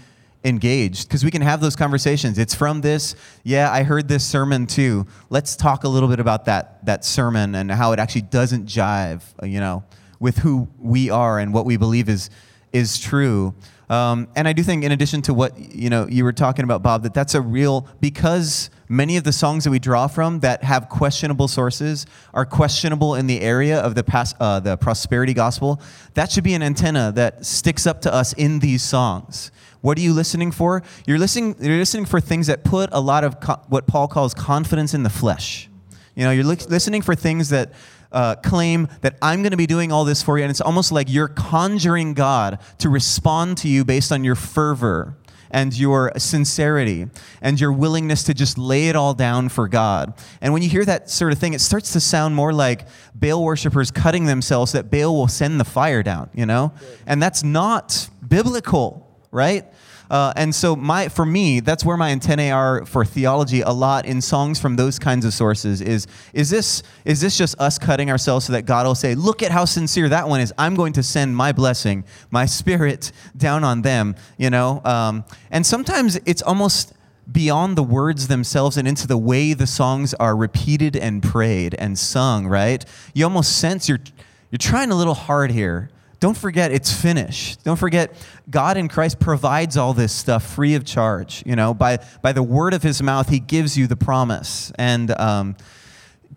[0.45, 2.39] engaged because we can have those conversations.
[2.39, 5.07] It's from this, yeah, I heard this sermon too.
[5.31, 9.23] Let's talk a little bit about that that sermon and how it actually doesn't jive,
[9.43, 9.85] uh, you know,
[10.21, 12.31] with who we are and what we believe is
[12.73, 13.55] is true.
[13.89, 16.83] Um, and I do think, in addition to what you know, you were talking about,
[16.83, 20.65] Bob, that that's a real because many of the songs that we draw from that
[20.65, 25.81] have questionable sources are questionable in the area of the uh, the prosperity gospel.
[26.15, 29.51] That should be an antenna that sticks up to us in these songs.
[29.81, 30.83] What are you listening for?
[31.07, 31.57] You're listening.
[31.61, 35.03] You're listening for things that put a lot of co- what Paul calls confidence in
[35.03, 35.69] the flesh.
[36.15, 37.73] You know, you're li- listening for things that
[38.13, 40.45] uh, claim that I'm going to be doing all this for you.
[40.45, 45.17] And it's almost like you're conjuring God to respond to you based on your fervor
[45.55, 47.07] and your sincerity
[47.41, 50.13] and your willingness to just lay it all down for God.
[50.41, 53.43] And when you hear that sort of thing, it starts to sound more like Baal
[53.45, 56.73] worshippers cutting themselves that Baal will send the fire down, you know?
[57.07, 59.65] And that's not biblical, right?
[60.15, 64.07] Uh, and so my, for me, that's where my antennae are for theology a lot
[64.07, 65.81] in songs from those kinds of sources.
[65.81, 69.43] Is is this is this just us cutting ourselves so that God will say, "Look
[69.43, 70.53] at how sincere that one is.
[70.57, 75.67] I'm going to send my blessing, my Spirit down on them." You know, um, and
[75.67, 76.93] sometimes it's almost
[77.33, 81.99] beyond the words themselves and into the way the songs are repeated and prayed and
[81.99, 82.47] sung.
[82.47, 82.85] Right?
[83.15, 83.99] You almost sense you're
[84.53, 85.91] you're trying a little hard here
[86.25, 87.63] don't forget it's finished.
[87.65, 88.17] Don't forget
[88.49, 91.43] God in Christ provides all this stuff free of charge.
[91.45, 94.73] You know, by, by the word of his mouth, he gives you the promise.
[94.79, 95.55] And um,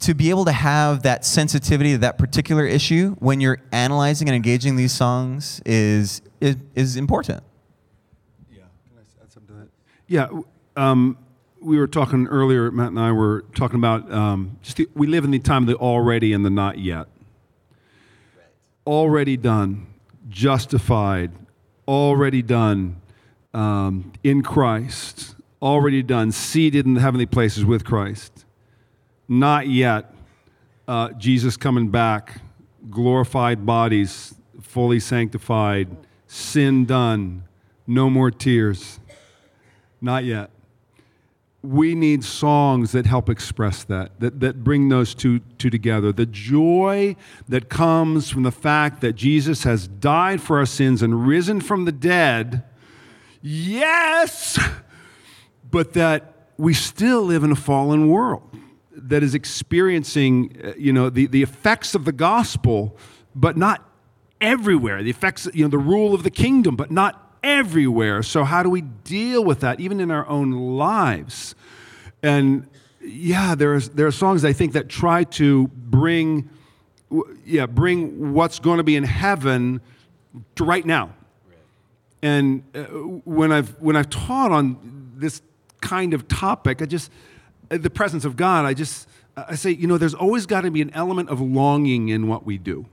[0.02, 4.36] to be able to have that sensitivity to that particular issue when you're analyzing and
[4.36, 7.41] engaging these songs is, is, is important.
[8.52, 9.69] Yeah, can I add something to that?
[10.08, 10.28] Yeah.
[10.76, 11.17] Um,
[11.62, 15.23] we were talking earlier, Matt and I were talking about um, just the, we live
[15.23, 17.08] in the time of the already and the not yet
[18.88, 19.86] already done,
[20.30, 21.32] justified,
[21.88, 23.02] already done
[23.54, 28.45] um, in Christ, already done, seated in the heavenly places with Christ.
[29.28, 30.13] Not yet
[30.88, 32.39] uh, Jesus coming back,
[32.89, 35.89] glorified bodies, fully sanctified,
[36.26, 37.43] sin done,
[37.86, 39.00] no more tears.
[40.00, 40.50] Not yet
[41.63, 46.12] we need songs that help express that, that, that bring those two, two together.
[46.12, 47.15] The joy
[47.50, 51.86] that comes from the fact that Jesus has died for our sins and risen from
[51.86, 52.63] the dead,
[53.41, 54.60] yes,
[55.70, 58.43] but that we still live in a fallen world
[58.91, 62.98] that is experiencing uh, you know, the, the effects of the gospel,
[63.36, 63.88] but not
[64.41, 65.04] everywhere.
[65.04, 68.22] The effects, you know, the rule of the kingdom, but not everywhere.
[68.24, 71.56] So, how do we deal with that, even in our own lives?
[72.22, 72.68] And
[73.02, 76.50] yeah, there's there are songs I think that try to bring,
[77.46, 79.82] yeah, bring what's going to be in heaven
[80.56, 81.14] to right now.
[82.22, 82.84] And uh,
[83.24, 85.42] when I've when I've taught on this
[85.82, 87.12] kind of topic, I just
[87.72, 89.08] uh, the presence of God, I just
[89.38, 92.46] I say, you know, there's always got to be an element of longing in what
[92.46, 92.88] we do,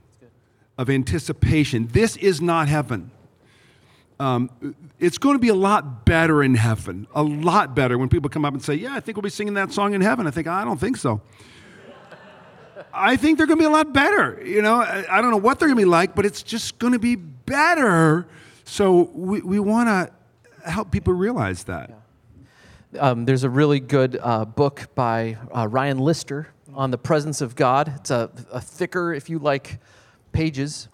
[0.77, 1.87] of anticipation.
[1.91, 3.11] This is not heaven
[4.19, 7.07] um, it's going to be a lot better in heaven.
[7.13, 9.55] A lot better when people come up and say, Yeah, I think we'll be singing
[9.55, 10.25] that song in heaven.
[10.27, 11.21] I think, I don't think so.
[12.93, 14.41] I think they're going to be a lot better.
[14.45, 16.93] You know, I, don't know what they're going to be like, but it's just going
[16.93, 18.25] to be better.
[18.63, 21.91] So we, we want to help people realize that.
[22.97, 27.55] Um, there's a really good uh, book by uh, Ryan Lister on the presence of
[27.55, 27.91] God.
[27.97, 29.79] It's a, a thicker, if you like,
[30.31, 30.87] pages.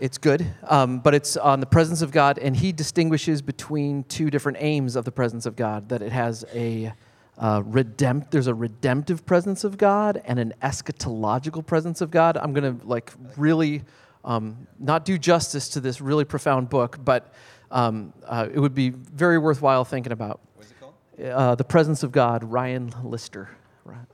[0.00, 4.30] It's good, um, but it's on the presence of God, and he distinguishes between two
[4.30, 5.88] different aims of the presence of God.
[5.88, 6.92] That it has a
[7.36, 12.36] uh, redempt, there's a redemptive presence of God and an eschatological presence of God.
[12.36, 13.82] I'm going to like really
[14.24, 17.32] um, not do justice to this really profound book, but
[17.70, 20.40] um, uh, it would be very worthwhile thinking about.
[20.54, 20.94] What's it called?
[21.20, 23.50] Uh, the presence of God, Ryan Lister.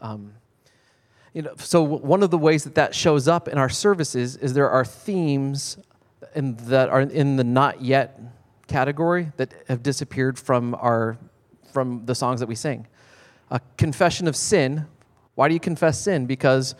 [0.00, 0.34] Um,
[1.34, 4.54] you know, so one of the ways that that shows up in our services is
[4.54, 5.76] there are themes
[6.34, 8.20] in, that are in the not yet
[8.68, 11.18] category that have disappeared from our
[11.72, 12.86] from the songs that we sing.
[13.50, 14.86] A confession of sin.
[15.34, 16.26] Why do you confess sin?
[16.26, 16.76] Because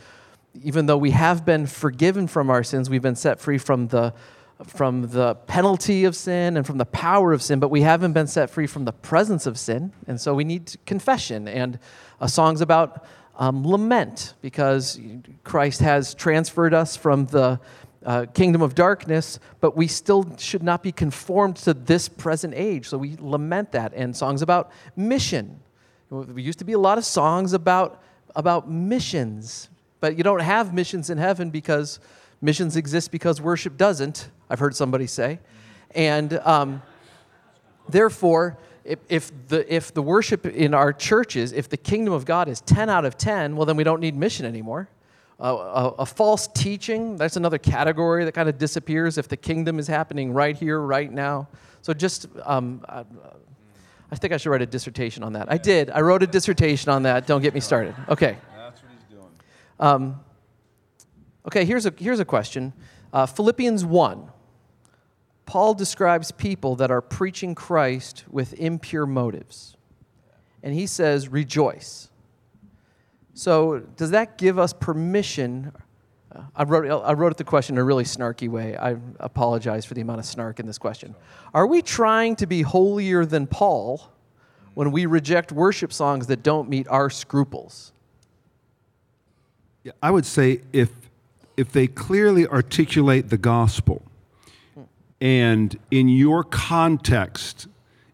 [0.62, 4.14] even though we have been forgiven from our sins, we've been set free from the
[4.68, 8.28] from the penalty of sin and from the power of sin, but we haven't been
[8.28, 9.92] set free from the presence of sin.
[10.06, 11.48] And so we need confession.
[11.48, 11.80] And
[12.20, 13.04] a song's about
[13.36, 15.00] um, lament because
[15.42, 17.60] Christ has transferred us from the
[18.04, 22.88] uh, kingdom of darkness, but we still should not be conformed to this present age.
[22.88, 23.94] So we lament that.
[23.94, 25.60] And songs about mission.
[26.10, 28.02] There used to be a lot of songs about,
[28.36, 29.70] about missions,
[30.00, 31.98] but you don't have missions in heaven because
[32.40, 35.40] missions exist because worship doesn't, I've heard somebody say.
[35.94, 36.82] And um,
[37.88, 42.48] therefore, if, if, the, if the worship in our churches, if the kingdom of God
[42.48, 44.88] is 10 out of 10, well, then we don't need mission anymore.
[45.40, 49.78] Uh, a, a, false teaching, that's another category that kind of disappears if the kingdom
[49.80, 51.48] is happening right here, right now.
[51.82, 53.04] So just, um, I,
[54.12, 55.50] I think I should write a dissertation on that.
[55.50, 55.90] I did.
[55.90, 57.26] I wrote a dissertation on that.
[57.26, 57.96] Don't get me started.
[58.08, 58.36] Okay.
[58.56, 59.30] That's what he's doing.
[59.80, 60.20] Um,
[61.46, 62.72] okay, here's a, here's a question
[63.12, 64.30] uh, Philippians 1.
[65.46, 69.76] Paul describes people that are preaching Christ with impure motives.
[70.62, 72.08] And he says, rejoice.
[73.34, 75.72] So, does that give us permission?
[76.56, 78.76] I wrote, I wrote the question in a really snarky way.
[78.76, 81.14] I apologize for the amount of snark in this question.
[81.52, 84.08] Are we trying to be holier than Paul
[84.74, 87.92] when we reject worship songs that don't meet our scruples?
[89.82, 90.90] Yeah, I would say if,
[91.56, 94.02] if they clearly articulate the gospel,
[95.24, 97.66] and in your context,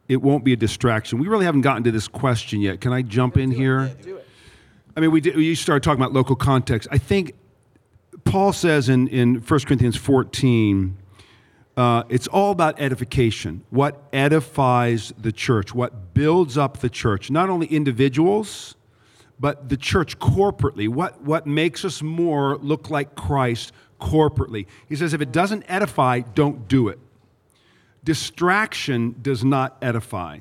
[0.07, 1.18] it won't be a distraction.
[1.18, 2.81] We really haven't gotten to this question yet.
[2.81, 3.92] Can I jump in here?
[4.96, 6.88] I mean, we, did, we started talking about local context.
[6.92, 7.35] I think
[8.23, 10.96] Paul says in, in 1 Corinthians 14,
[11.77, 13.64] uh, it's all about edification.
[13.70, 18.77] What edifies the church, what builds up the church, not only individuals,
[19.40, 20.88] but the church corporately.
[20.88, 24.66] What, what makes us more look like Christ corporately.
[24.88, 26.98] He says, if it doesn't edify, don't do it.
[28.02, 30.38] Distraction does not edify.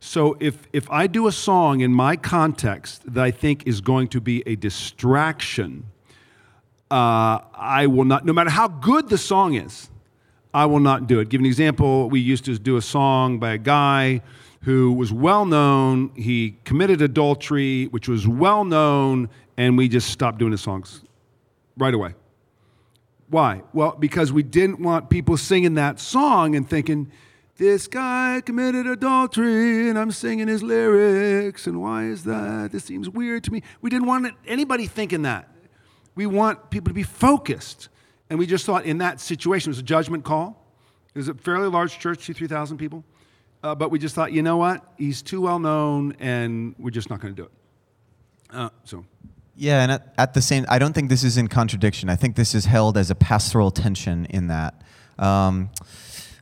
[0.00, 4.08] So if, if I do a song in my context that I think is going
[4.08, 5.86] to be a distraction,
[6.90, 9.90] uh, I will not, no matter how good the song is,
[10.54, 11.28] I will not do it.
[11.28, 12.08] Give an example.
[12.08, 14.22] We used to do a song by a guy
[14.62, 16.10] who was well known.
[16.14, 21.02] He committed adultery, which was well known, and we just stopped doing the songs
[21.76, 22.14] right away.
[23.30, 23.62] Why?
[23.72, 27.10] Well, because we didn't want people singing that song and thinking,
[27.56, 32.70] this guy committed adultery and I'm singing his lyrics, and why is that?
[32.72, 33.62] This seems weird to me.
[33.80, 35.48] We didn't want anybody thinking that.
[36.14, 37.88] We want people to be focused.
[38.30, 40.66] And we just thought in that situation, it was a judgment call.
[41.14, 43.04] It was a fairly large church, two, 3,000 people.
[43.62, 44.84] Uh, but we just thought, you know what?
[44.96, 47.52] He's too well known, and we're just not going to do it.
[48.50, 49.04] Uh, so.
[49.60, 52.08] Yeah, and at, at, the same, I don't think this is in contradiction.
[52.08, 54.80] I think this is held as a pastoral tension in that.
[55.18, 55.70] Um,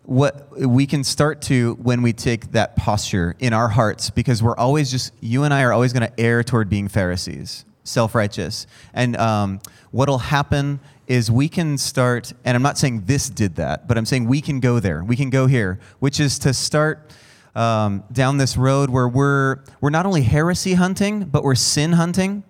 [0.03, 4.57] what we can start to when we take that posture in our hearts, because we're
[4.57, 8.67] always just, you and I are always going to err toward being Pharisees, self righteous.
[8.93, 9.61] And um,
[9.93, 14.05] what'll happen is we can start, and I'm not saying this did that, but I'm
[14.05, 15.03] saying we can go there.
[15.03, 17.15] We can go here, which is to start.
[17.55, 22.45] Um, down this road where we're we're not only heresy hunting, but we're sin hunting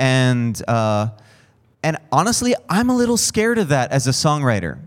[0.00, 1.10] and, uh,
[1.82, 4.78] and honestly, I'm a little scared of that as a songwriter.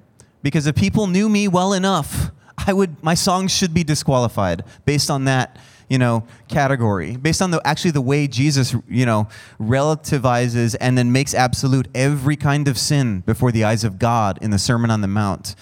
[0.41, 5.09] Because if people knew me well enough, I would, my songs should be disqualified based
[5.09, 5.57] on that
[5.89, 7.15] you know category.
[7.17, 9.27] Based on the actually the way jesus you know
[9.59, 14.49] relativizes and then makes absolute every kind of sin before the eyes of god in
[14.49, 15.55] the sermon on the mount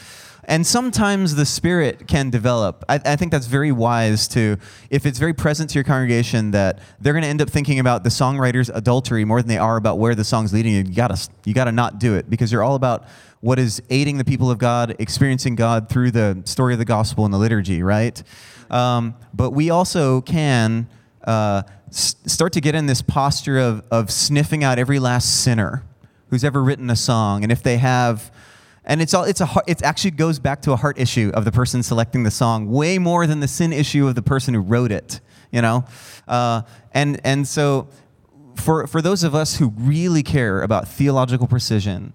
[0.46, 2.84] and sometimes the spirit can develop.
[2.90, 4.58] I, I, think that's very wise to,
[4.90, 8.04] if it's very present to your congregation, that they're going to end up thinking about
[8.04, 10.80] the songwriter's adultery more than they are about where the song's leading you.
[10.80, 13.06] You gotta, you gotta not do it because you're all about
[13.42, 17.26] what is aiding the people of God, experiencing God through the story of the gospel
[17.26, 18.22] and the liturgy, right?
[18.70, 20.88] Um, but we also can
[21.24, 25.84] uh, s- start to get in this posture of, of sniffing out every last sinner
[26.30, 28.32] who's ever written a song, and if they have
[28.86, 31.52] and it's all it's a it actually goes back to a heart issue of the
[31.52, 34.92] person selecting the song way more than the sin issue of the person who wrote
[34.92, 35.22] it
[35.52, 35.86] you know?
[36.28, 36.62] Uh,
[36.94, 37.88] and and so
[38.56, 42.14] for for those of us who really care about theological precision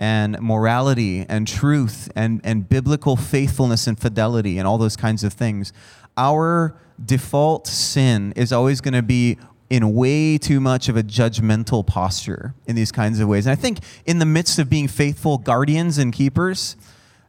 [0.00, 5.32] and morality and truth and and biblical faithfulness and fidelity and all those kinds of
[5.32, 5.72] things
[6.16, 9.38] our default sin is always going to be
[9.70, 13.46] in way too much of a judgmental posture in these kinds of ways.
[13.46, 16.76] And I think in the midst of being faithful guardians and keepers,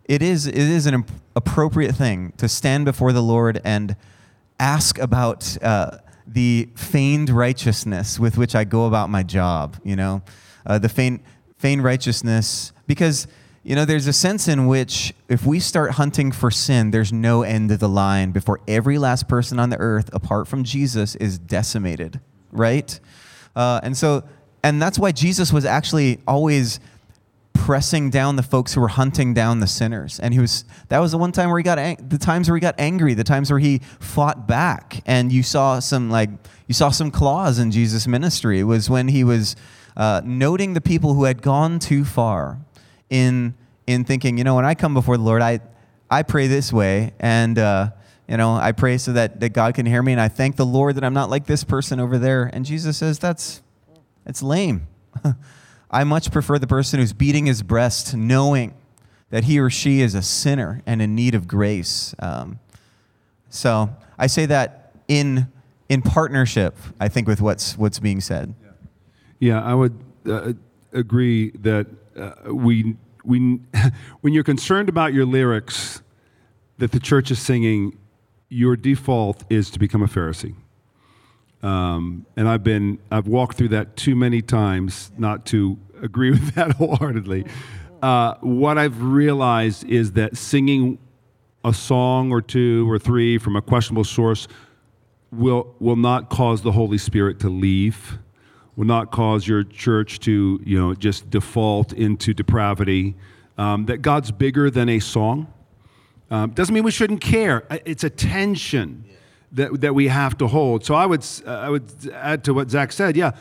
[0.06, 3.96] it is, it is an appropriate thing to stand before the Lord and
[4.60, 10.22] ask about uh, the feigned righteousness with which I go about my job, you know,
[10.66, 11.22] uh, the feigned,
[11.58, 13.28] feigned righteousness, because,
[13.64, 17.44] you know, there's a sense in which if we start hunting for sin, there's no
[17.44, 21.38] end of the line before every last person on the earth, apart from Jesus, is
[21.38, 22.22] decimated
[22.52, 23.00] right?
[23.56, 24.24] Uh, and so,
[24.64, 26.80] and that's why Jesus was actually always
[27.54, 30.20] pressing down the folks who were hunting down the sinners.
[30.20, 32.56] And he was that was the one time where he got ang- the times where
[32.56, 36.30] he got angry, the times where he fought back, and you saw some like
[36.68, 38.60] you saw some claws in Jesus' ministry.
[38.60, 39.56] It was when he was
[39.98, 42.60] uh, noting the people who had gone too far
[43.10, 43.54] in
[43.86, 45.60] in thinking, you know, when I come before the Lord, I
[46.10, 47.92] I pray this way, and uh,
[48.30, 50.66] you know, I pray so that, that God can hear me, and I thank the
[50.66, 52.44] Lord that I'm not like this person over there.
[52.54, 53.64] And Jesus says, that's,
[54.24, 54.88] that's lame.
[55.92, 58.76] I much prefer the person who's beating his breast, knowing
[59.32, 62.14] that he or she is a sinner and in need of grace.
[62.20, 62.60] Um,
[63.50, 65.52] so I say that in,
[65.90, 68.54] in partnership, I think, with what's, what's being said.
[69.40, 70.54] Yeah, I would uh,
[70.94, 73.60] agree that uh, we, we,
[74.22, 76.04] when you're concerned about your lyrics
[76.78, 77.98] that the church is singing,
[78.50, 80.56] your default is to become a Pharisee.
[81.62, 86.56] Um, and I've been, I've walked through that too many times not to agree with
[86.56, 87.46] that wholeheartedly.
[88.02, 91.00] Uh, what I've realized is that singing
[91.66, 94.48] a song or two or three from a questionable source
[95.32, 98.18] will, will not cause the Holy Spirit to leave,
[98.78, 103.16] will not cause your church to, you know, just default into depravity.
[103.58, 105.54] Um, that God's bigger than a song.
[106.32, 107.66] Um, doesn't mean we shouldn't care.
[107.86, 109.06] It's a tension
[109.54, 110.86] that, that we have to hold.
[110.86, 113.18] So I would, uh, I would add to what Zac said.
[113.18, 113.32] Yeah,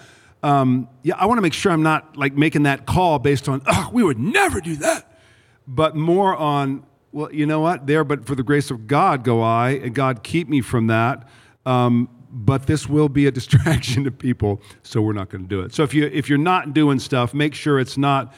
[0.43, 1.17] um, yeah.
[1.17, 4.03] I want to make sure I'm not like making that call based on, oh, we
[4.03, 5.21] would never do that,
[5.67, 7.87] but more on, well, you know what?
[7.87, 11.29] There, but for the grace of God go I, and God keep me from that.
[11.67, 15.61] Um, but this will be a distraction to people, so we're not going to do
[15.61, 15.75] it.
[15.75, 18.35] So if you if you're not doing stuff, make sure it's not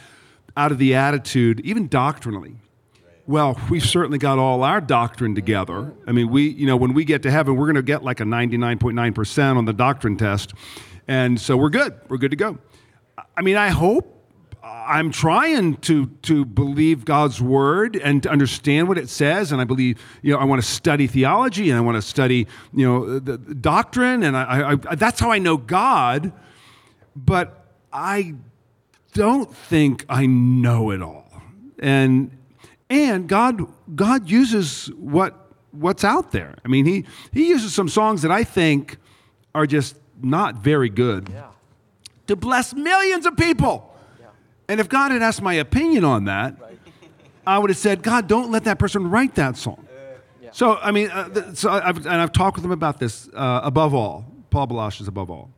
[0.57, 2.57] out of the attitude, even doctrinally
[3.31, 5.95] well, we've certainly got all our doctrine together.
[6.05, 8.19] I mean, we, you know, when we get to heaven, we're going to get like
[8.19, 10.53] a 99.9% on the doctrine test.
[11.07, 11.95] And so we're good.
[12.09, 12.59] We're good to go.
[13.37, 14.17] I mean, I hope
[14.65, 19.65] I'm trying to to believe God's word and to understand what it says, and I
[19.65, 23.19] believe you know I want to study theology and I want to study you know
[23.19, 26.33] the, the doctrine, and I, I, that's how I know God.
[27.17, 28.35] But I
[29.15, 31.31] don't think I know it all,
[31.79, 32.31] and
[32.91, 33.63] and God,
[33.95, 36.57] God uses what, what's out there.
[36.65, 38.99] I mean, he, he uses some songs that I think
[39.55, 41.47] are just not very good yeah.
[42.27, 43.95] to bless millions of people.
[44.19, 44.27] Yeah.
[44.69, 46.79] And if God had asked my opinion on that, right.
[47.47, 49.87] I would have said, God, don't let that person write that song.
[49.89, 50.51] Uh, yeah.
[50.53, 53.95] So, I mean, uh, so I've, and I've talked with him about this uh, above
[53.95, 54.25] all.
[54.51, 55.51] Paul Baloche is above all.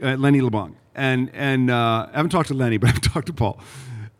[0.00, 0.76] Uh, Lenny LeBlanc.
[0.94, 3.60] And, and uh, I haven't talked to Lenny, but I've talked to Paul.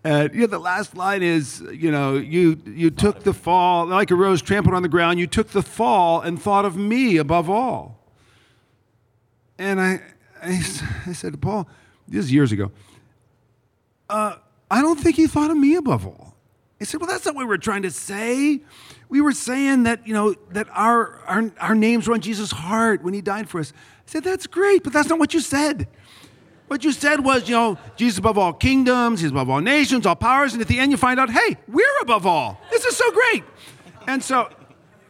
[0.04, 4.10] And you know, the last line is, you know, you, you took the fall, like
[4.10, 7.50] a rose trampled on the ground, you took the fall and thought of me above
[7.50, 7.98] all.
[9.58, 10.00] And I,
[10.42, 10.62] I,
[11.06, 11.68] I said to Paul,
[12.06, 12.70] this is years ago,
[14.08, 14.36] uh,
[14.70, 16.36] I don't think he thought of me above all.
[16.78, 18.60] He said, well, that's not what we were trying to say.
[19.08, 23.02] We were saying that, you know, that our, our, our names were on Jesus' heart
[23.02, 23.72] when he died for us.
[23.72, 25.88] I said, that's great, but that's not what you said.
[26.68, 30.14] What you said was, you know, Jesus above all kingdoms, he's above all nations, all
[30.14, 32.60] powers, and at the end you find out, hey, we're above all.
[32.70, 33.42] This is so great.
[34.06, 34.50] And so,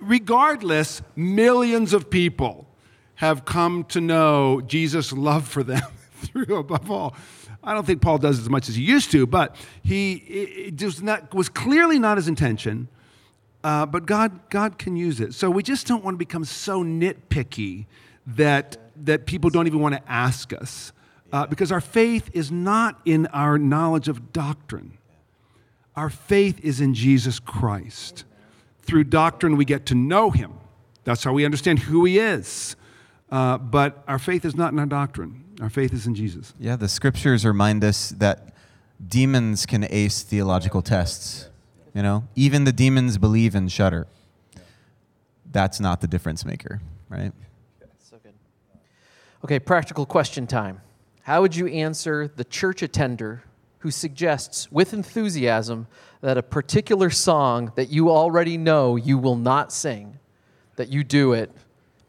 [0.01, 2.69] regardless, millions of people
[3.17, 5.83] have come to know Jesus' love for them
[6.13, 7.17] through above all.
[7.65, 11.35] I don't think Paul does as much as he used to, but he was, not,
[11.35, 12.89] was clearly not his intention.
[13.65, 15.35] Uh, but God, God can use it.
[15.35, 17.87] So we just don't want to become so nitpicky
[18.29, 20.93] that, that people don't even want to ask us.
[21.33, 24.97] Uh, because our faith is not in our knowledge of doctrine.
[25.95, 28.24] Our faith is in Jesus Christ.
[28.83, 30.55] Through doctrine, we get to know him.
[31.05, 32.76] That's how we understand who he is.
[33.31, 36.55] Uh, but our faith is not in our doctrine, our faith is in Jesus.
[36.59, 38.55] Yeah, the scriptures remind us that
[39.07, 41.51] demons can ace theological tests.
[41.95, 44.07] You know, even the demons believe and shudder.
[45.51, 47.33] That's not the difference maker, right?
[47.99, 48.35] So good.
[49.45, 50.81] Okay, practical question time.
[51.29, 53.43] How would you answer the church attender
[53.81, 55.87] who suggests with enthusiasm
[56.22, 60.18] that a particular song that you already know you will not sing,
[60.76, 61.51] that you do it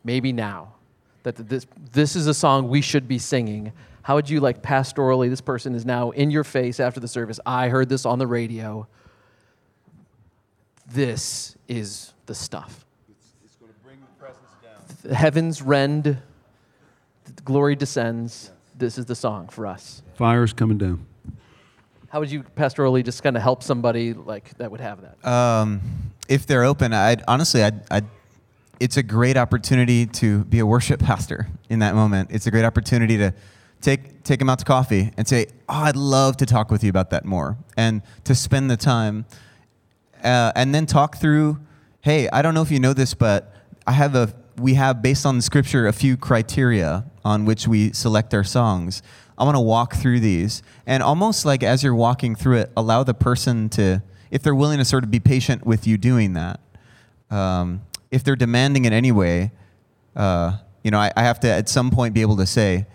[0.06, 0.76] maybe now?
[1.24, 3.74] That this, this is a song we should be singing.
[4.04, 7.42] How would you, like pastorally, this person is now in your face after the service?
[7.46, 8.88] I heard this on the radio.
[10.90, 12.86] This is the stuff.
[13.10, 14.82] It's, it's going to bring the presence down.
[15.04, 16.06] The heavens rend,
[17.26, 18.52] the glory descends.
[18.80, 20.02] This is the song for us.
[20.16, 21.06] Fire's coming down.
[22.08, 25.30] How would you pastorally just kind of help somebody like that would have that?
[25.30, 25.82] Um,
[26.30, 28.06] if they're open, I'd honestly, I'd, I'd,
[28.80, 32.30] it's a great opportunity to be a worship pastor in that moment.
[32.32, 33.34] It's a great opportunity to
[33.82, 36.90] take take them out to coffee and say, "Oh, I'd love to talk with you
[36.90, 39.26] about that more," and to spend the time,
[40.24, 41.60] uh, and then talk through.
[42.00, 43.54] Hey, I don't know if you know this, but
[43.86, 47.92] I have a we have based on the scripture a few criteria on which we
[47.94, 49.02] select our songs.
[49.38, 53.04] I want to walk through these and almost like as you're walking through it, allow
[53.04, 56.60] the person to, if they're willing to sort of be patient with you doing that.
[57.32, 57.82] Um,
[58.12, 59.52] if they're demanding in any way,
[60.16, 62.88] uh, you know, I, I, have to at some point be able to say,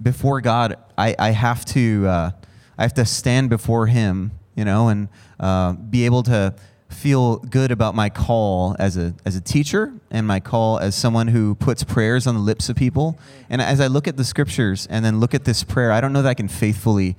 [0.00, 2.30] before God, I, I have to, uh,
[2.78, 6.54] I have to stand before Him, you know, and uh, be able to
[6.90, 11.28] feel good about my call as a as a teacher and my call as someone
[11.28, 13.18] who puts prayers on the lips of people.
[13.48, 16.12] And as I look at the scriptures and then look at this prayer, I don't
[16.12, 17.16] know that I can faithfully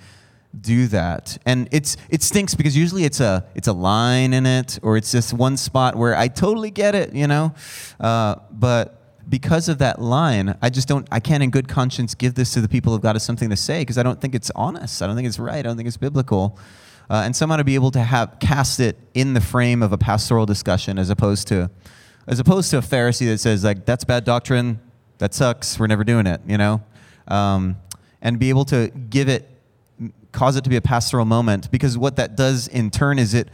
[0.60, 1.38] do that.
[1.46, 5.12] And it's it stinks because usually it's a it's a line in it or it's
[5.12, 7.54] just one spot where I totally get it, you know.
[8.00, 8.98] Uh, but
[9.30, 12.62] because of that line, I just don't I can't in good conscience give this to
[12.62, 15.02] the people of God as something to say because I don't think it's honest.
[15.02, 15.60] I don't think it's right.
[15.60, 16.60] I don't think it's biblical
[17.10, 19.98] uh, and somehow to be able to have cast it in the frame of a
[19.98, 21.70] pastoral discussion as opposed to
[22.28, 24.80] as opposed to a Pharisee that says like that's bad doctrine,
[25.18, 26.82] that sucks, we're never doing it, you know,
[27.28, 27.78] um,
[28.22, 29.50] and be able to give it,
[30.32, 33.50] cause it to be a pastoral moment because what that does in turn is it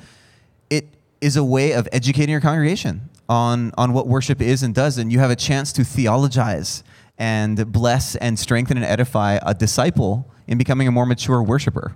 [0.70, 0.86] it
[1.22, 5.12] is a way of educating your congregation on on what worship is and does, and
[5.12, 6.84] you have a chance to theologize
[7.18, 11.96] and bless and strengthen and edify a disciple in becoming a more mature worshiper.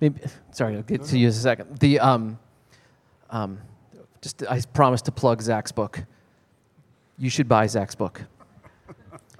[0.00, 0.20] Maybe,
[0.52, 1.78] sorry, I'll get to you in a second.
[1.78, 2.38] The, um,
[3.30, 3.58] um,
[4.20, 6.04] just I promised to plug Zac's book.
[7.18, 8.22] You should buy Zac's book.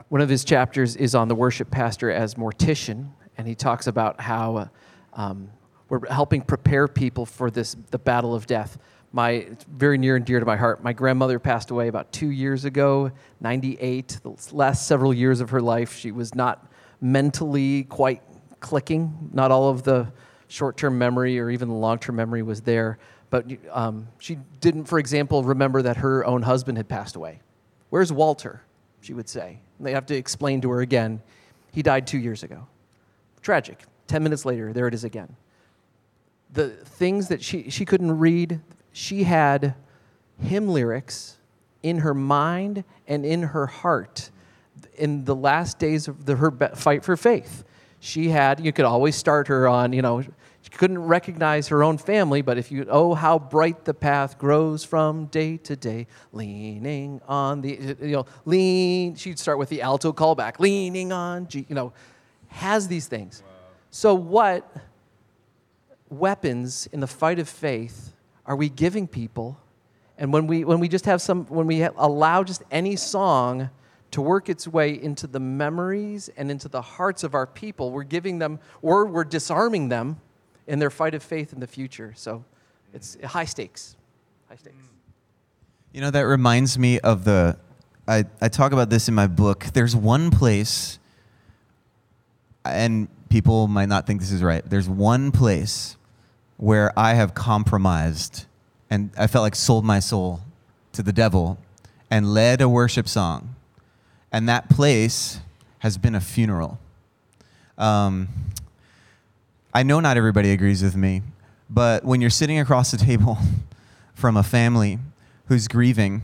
[0.09, 4.21] One of his chapters is on the worship pastor as mortician, and he talks about
[4.21, 4.69] how uh,
[5.15, 5.51] um,
[5.89, 8.79] we're helping prepare people for this the battle of death.
[9.13, 10.83] My it's very near and dear to my heart.
[10.83, 14.21] My grandmother passed away about two years ago, 98.
[14.23, 18.23] The last several years of her life, she was not mentally quite
[18.61, 19.31] clicking.
[19.33, 20.13] Not all of the
[20.49, 22.99] short term memory or even long term memory was there.
[23.31, 27.41] But um, she didn't, for example, remember that her own husband had passed away.
[27.91, 28.63] Where's Walter?
[29.01, 29.61] She would say.
[29.79, 31.21] And they have to explain to her again,
[31.73, 32.67] he died two years ago.
[33.43, 33.85] Tragic.
[34.07, 35.37] Ten minutes later, there it is again.
[36.53, 38.61] The things that she, she couldn't read,
[38.93, 39.75] she had
[40.41, 41.37] hymn lyrics
[41.83, 44.31] in her mind and in her heart
[44.97, 47.65] in the last days of the, her fight for faith
[48.01, 51.97] she had, you could always start her on, you know, she couldn't recognize her own
[51.97, 57.21] family, but if you, oh, how bright the path grows from day to day, leaning
[57.29, 61.75] on the, you know, lean, she'd start with the alto callback, leaning on, G, you
[61.75, 61.93] know,
[62.49, 63.43] has these things.
[63.45, 63.53] Wow.
[63.91, 64.71] So, what
[66.11, 68.13] weapons in the fight of faith
[68.45, 69.59] are we giving people?
[70.19, 73.71] And when we, when we just have some, when we allow just any song,
[74.17, 77.91] to work its way into the memories and into the hearts of our people.
[77.91, 80.19] We're giving them, or we're disarming them
[80.67, 82.15] in their fight of faith in the future.
[82.17, 82.43] So
[82.95, 83.95] it's high stakes.
[84.49, 84.75] High stakes.
[84.75, 84.89] Mm.
[85.93, 87.59] You know, that reminds me of the,
[88.09, 89.67] I, I talk about this in my book.
[89.75, 90.99] There's one place,
[92.65, 94.65] and people might not think this is right.
[94.65, 95.99] There's one place
[96.57, 98.47] where I have compromised
[98.89, 100.41] and I felt like sold my soul
[100.93, 101.59] to the devil
[102.11, 103.56] and led a worship song
[104.37, 105.41] and that place
[105.79, 106.79] has been a funeral.
[107.79, 108.29] Um,
[109.73, 111.23] I know not everybody agrees with me,
[111.71, 113.39] but when you're sitting across the table
[114.15, 114.99] from a family
[115.47, 116.21] who's grieving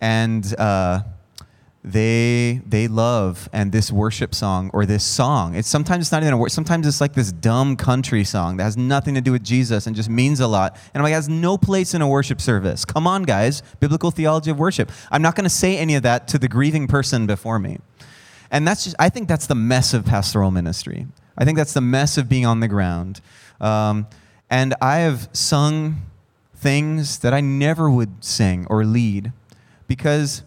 [0.00, 1.00] and uh,
[1.92, 5.54] they they love and this worship song or this song.
[5.54, 8.64] It's sometimes it's not even a word sometimes it's like this dumb country song that
[8.64, 10.74] has nothing to do with jesus and just means a lot.
[10.92, 12.84] And i'm like has no place in a worship service.
[12.84, 13.62] Come on guys.
[13.80, 14.92] Biblical theology of worship.
[15.10, 17.78] I'm not going to say any of that to the grieving person before me.
[18.50, 21.06] And that's just i think that's the mess of pastoral ministry.
[21.38, 23.22] I think that's the mess of being on the ground.
[23.60, 24.06] Um,
[24.50, 26.02] and i have sung
[26.54, 29.32] things that i never would sing or lead
[29.86, 30.42] because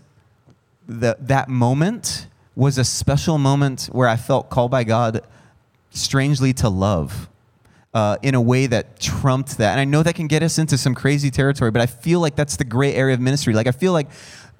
[0.99, 5.21] the, that moment was a special moment where I felt called by God
[5.89, 7.29] strangely to love
[7.93, 9.71] uh, in a way that trumped that.
[9.71, 12.35] And I know that can get us into some crazy territory, but I feel like
[12.35, 13.53] that's the gray area of ministry.
[13.53, 14.07] Like I feel like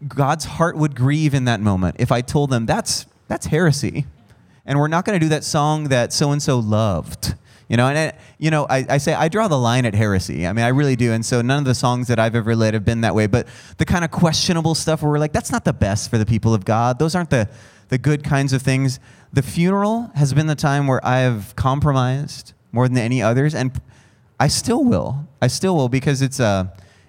[0.08, 4.08] God's heart would grieve in that moment if I told them that's that's heresy,
[4.66, 7.36] and we're not going to do that song that so and so loved.
[7.72, 10.46] You know, and it, you know, I, I say I draw the line at heresy.
[10.46, 11.14] I mean, I really do.
[11.14, 13.28] And so none of the songs that I've ever led have been that way.
[13.28, 13.48] But
[13.78, 16.54] the kind of questionable stuff where we're like, that's not the best for the people
[16.54, 17.00] of God.
[17.00, 17.48] Those aren't the
[17.88, 19.00] the good kinds of things.
[19.32, 23.72] The funeral has been the time where I have compromised more than any others, and
[24.38, 25.26] I still will.
[25.42, 26.66] I still will because it's uh,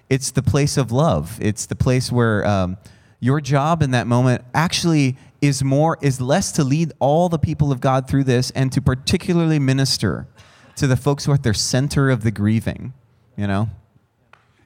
[0.08, 1.40] it's the place of love.
[1.42, 2.76] It's the place where um,
[3.18, 7.72] your job in that moment actually is more is less to lead all the people
[7.72, 10.28] of God through this and to particularly minister
[10.76, 12.92] to the folks who are at their center of the grieving,
[13.36, 13.70] you know?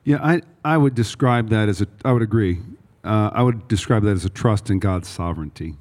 [0.04, 2.60] Yeah, I, I would describe that as a, I would agree.
[3.02, 5.74] Uh, I would describe that as a trust in God's sovereignty.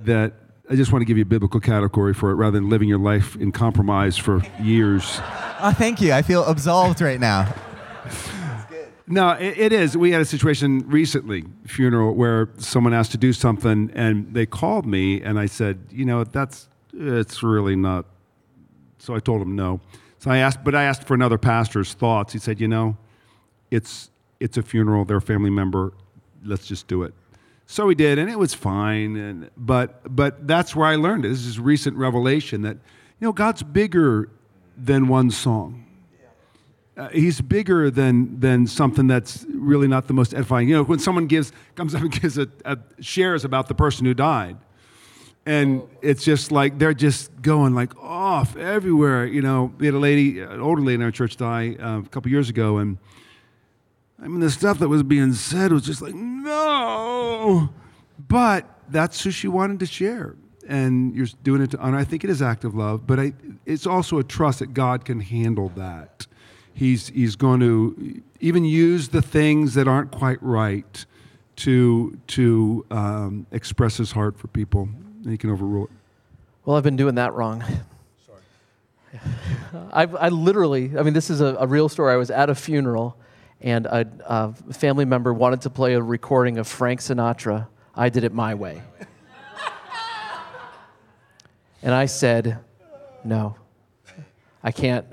[0.00, 0.32] That
[0.70, 2.98] I just want to give you a biblical category for it rather than living your
[2.98, 5.20] life in compromise for years.
[5.60, 6.12] Oh, thank you.
[6.12, 7.54] I feel absolved right now.
[9.06, 9.96] No, it, it is.
[9.96, 14.84] We had a situation recently, funeral, where someone asked to do something, and they called
[14.84, 18.04] me, and I said, you know, that's it's really not
[18.98, 19.80] so I told him no.
[20.18, 22.32] So I asked, but I asked for another pastor's thoughts.
[22.32, 22.96] He said, you know,
[23.70, 25.04] it's it's a funeral.
[25.04, 25.92] They're a family member.
[26.44, 27.14] Let's just do it.
[27.66, 29.16] So we did, and it was fine.
[29.16, 31.28] And but but that's where I learned it.
[31.28, 34.30] This is recent revelation that you know God's bigger
[34.76, 35.84] than one song.
[36.96, 40.68] Uh, he's bigger than than something that's really not the most edifying.
[40.68, 44.04] You know, when someone gives comes up and gives a, a shares about the person
[44.04, 44.56] who died,
[45.48, 49.24] and it's just like they're just going like off everywhere.
[49.24, 52.08] You know, we had a lady, an older lady in our church die uh, a
[52.10, 52.98] couple years ago, and
[54.22, 57.70] I mean the stuff that was being said was just like no,
[58.28, 60.36] but that's who she wanted to share,
[60.68, 61.96] and you're doing it to honor.
[61.96, 63.32] I think it is active love, but I,
[63.64, 66.26] it's also a trust that God can handle that.
[66.74, 71.06] He's he's going to even use the things that aren't quite right
[71.56, 74.90] to to um, express His heart for people
[75.30, 75.90] he can overrule it.
[76.64, 77.64] Well, I've been doing that wrong.
[78.26, 79.22] Sorry.
[79.92, 82.12] I, I literally, I mean, this is a, a, real story.
[82.12, 83.16] I was at a funeral,
[83.60, 87.68] and a, a family member wanted to play a recording of Frank Sinatra.
[87.94, 88.82] I did it my way.
[91.82, 92.58] and I said,
[93.24, 93.56] no,
[94.62, 95.06] I can't.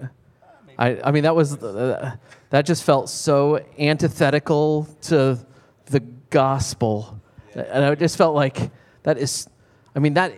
[0.78, 2.16] I, I mean, that was, uh,
[2.50, 5.40] that just felt so antithetical to
[5.86, 6.00] the
[6.30, 7.20] gospel.
[7.54, 8.72] And I just felt like
[9.04, 9.48] that is
[9.96, 10.34] I mean, that,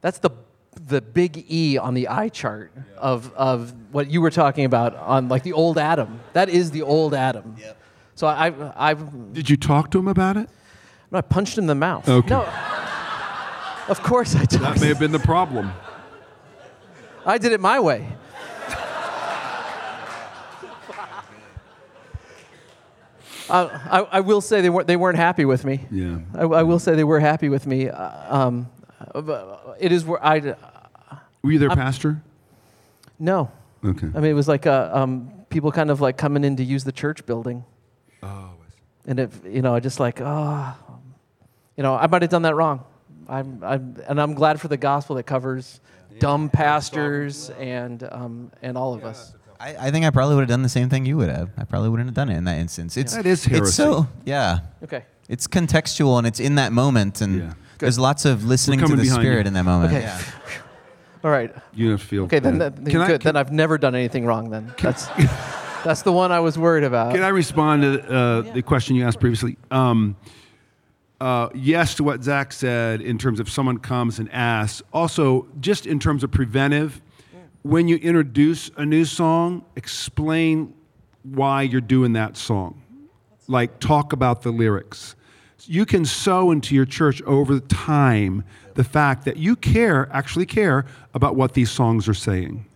[0.00, 0.30] that's the,
[0.86, 2.82] the big E on the eye chart yeah.
[2.96, 6.20] of, of what you were talking about on like the old Adam.
[6.32, 7.56] That is the old Adam.
[7.58, 7.80] Yep.
[8.14, 10.48] So I, I, Did you talk to him about it?
[11.10, 12.08] No, I punched him in the mouth.
[12.08, 12.28] Okay.
[12.28, 12.42] No,
[13.88, 14.60] of course I did.
[14.60, 15.72] That may have been the problem.
[17.26, 18.08] I did it my way.
[23.48, 25.86] Uh, I, I, will say they weren't, they weren't happy with me.
[25.90, 26.20] Yeah.
[26.34, 27.90] I, I will say they were happy with me.
[27.90, 28.70] Uh, um,
[29.14, 30.38] it is where I.
[30.38, 32.22] Uh, Were you their I'm, pastor?
[33.18, 33.50] No.
[33.84, 34.06] Okay.
[34.14, 36.84] I mean, it was like uh, um, people kind of like coming in to use
[36.84, 37.64] the church building.
[38.22, 38.50] Oh.
[39.06, 40.74] And if you know, I just like, oh,
[41.76, 42.84] you know, I might have done that wrong.
[43.28, 46.18] I'm, I'm, and I'm glad for the gospel that covers yeah.
[46.20, 49.08] dumb pastors and um, and all of yeah.
[49.08, 49.34] us.
[49.60, 51.50] I, I, think I probably would have done the same thing you would have.
[51.56, 52.96] I probably wouldn't have done it in that instance.
[52.96, 53.64] It's that is heresy.
[53.64, 54.60] It's so yeah.
[54.82, 55.04] Okay.
[55.28, 57.54] It's contextual and it's in that moment and.
[57.74, 59.48] Yeah there's lots of listening to the spirit you.
[59.48, 59.92] in that moment.
[59.92, 60.02] Okay.
[60.02, 60.22] Yeah.
[61.24, 61.54] All right.
[61.72, 62.38] You don't feel okay.
[62.38, 63.00] Then, that, then good.
[63.00, 64.50] I, can, then I've never done anything wrong.
[64.50, 65.06] Then that's
[65.84, 67.14] that's the one I was worried about.
[67.14, 68.52] Can I respond to uh, yeah.
[68.52, 69.56] the question you asked previously?
[69.70, 70.16] Um,
[71.20, 74.82] uh, yes to what Zac said in terms of someone comes and asks.
[74.92, 77.00] Also, just in terms of preventive,
[77.62, 80.74] when you introduce a new song, explain
[81.22, 82.82] why you're doing that song.
[83.48, 85.16] Like talk about the lyrics
[85.68, 88.44] you can sow into your church over time
[88.74, 92.66] the fact that you care, actually care, about what these songs are saying.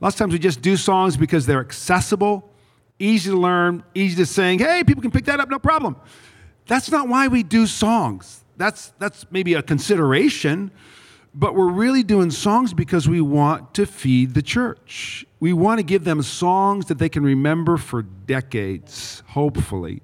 [0.00, 2.50] Lots of times we just do songs because they're accessible,
[2.98, 4.58] easy to learn, easy to sing.
[4.58, 5.96] Hey, people can pick that up, no problem.
[6.66, 8.44] That's not why we do songs.
[8.56, 10.70] That's, that's maybe a consideration,
[11.34, 15.26] but we're really doing songs because we want to feed the church.
[15.40, 20.02] We want to give them songs that they can remember for decades, hopefully,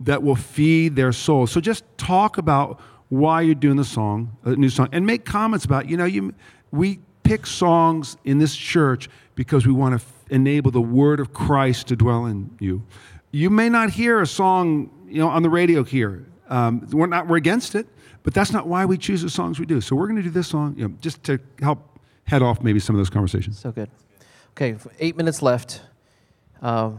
[0.00, 1.46] that will feed their soul.
[1.46, 5.64] So just talk about why you're doing the song, a new song, and make comments
[5.64, 6.34] about, you know, you,
[6.70, 11.32] we pick songs in this church because we want to f- enable the word of
[11.32, 12.82] Christ to dwell in you.
[13.30, 16.26] You may not hear a song, you know, on the radio here.
[16.48, 17.86] Um, we're not we're against it,
[18.22, 19.80] but that's not why we choose the songs we do.
[19.80, 22.80] So we're going to do this song, you know, just to help head off maybe
[22.80, 23.58] some of those conversations.
[23.58, 23.90] So good.
[24.50, 25.82] Okay, eight minutes left.
[26.62, 26.92] Uh,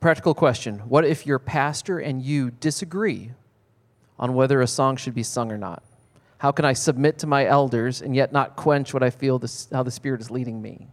[0.00, 3.32] practical question What if your pastor and you disagree
[4.18, 5.82] on whether a song should be sung or not?
[6.38, 9.68] How can I submit to my elders and yet not quench what I feel this,
[9.70, 10.88] how the Spirit is leading me?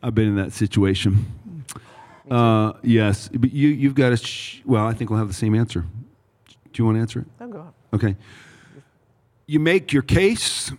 [0.00, 1.64] I've been in that situation.
[2.30, 5.54] Uh, yes, but you, you've got to, sh- well, I think we'll have the same
[5.54, 5.84] answer.
[6.50, 7.26] Do you want to answer it?
[7.40, 7.72] Oh, go on.
[7.92, 8.16] Okay.
[9.46, 10.72] You make your case.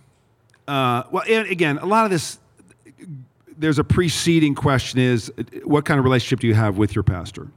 [0.66, 2.38] Uh, well, and again, a lot of this,
[3.58, 5.32] there's a preceding question is
[5.64, 7.48] what kind of relationship do you have with your pastor?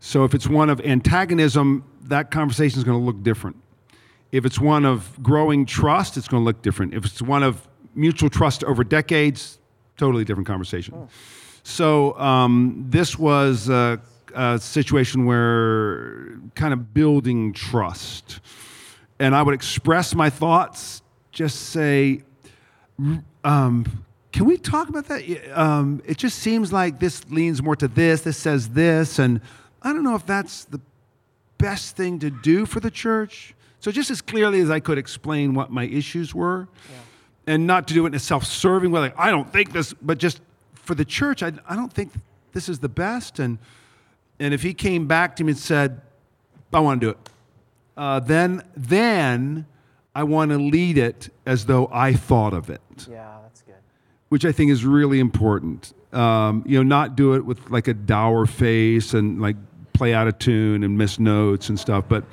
[0.00, 3.56] So if it's one of antagonism, that conversation is going to look different.
[4.30, 6.94] If it's one of growing trust, it's going to look different.
[6.94, 9.58] If it's one of mutual trust over decades,
[9.96, 11.08] totally different conversation.
[11.62, 14.00] So um, this was a,
[14.34, 18.40] a situation where kind of building trust.
[19.18, 21.02] And I would express my thoughts,
[21.32, 22.22] just say,
[23.44, 25.58] um, can we talk about that?
[25.58, 29.40] Um, it just seems like this leans more to this, this says this, and
[29.82, 30.80] I don't know if that's the
[31.56, 33.54] best thing to do for the church.
[33.80, 36.68] So, just as clearly as I could explain what my issues were,
[37.46, 39.94] and not to do it in a self serving way, like, I don't think this,
[39.94, 40.40] but just
[40.74, 42.12] for the church, I, I don't think
[42.52, 43.38] this is the best.
[43.38, 43.58] And,
[44.38, 46.00] and if he came back to me and said,
[46.72, 47.18] I want to do it,
[47.96, 49.66] uh, then, then
[50.14, 53.74] I want to lead it as though I thought of it Yeah, that's good.
[54.28, 55.92] Which I think is really important.
[56.12, 59.56] Um, you know, not do it with like a dour face and like
[59.92, 62.24] play out of tune and miss notes and stuff, but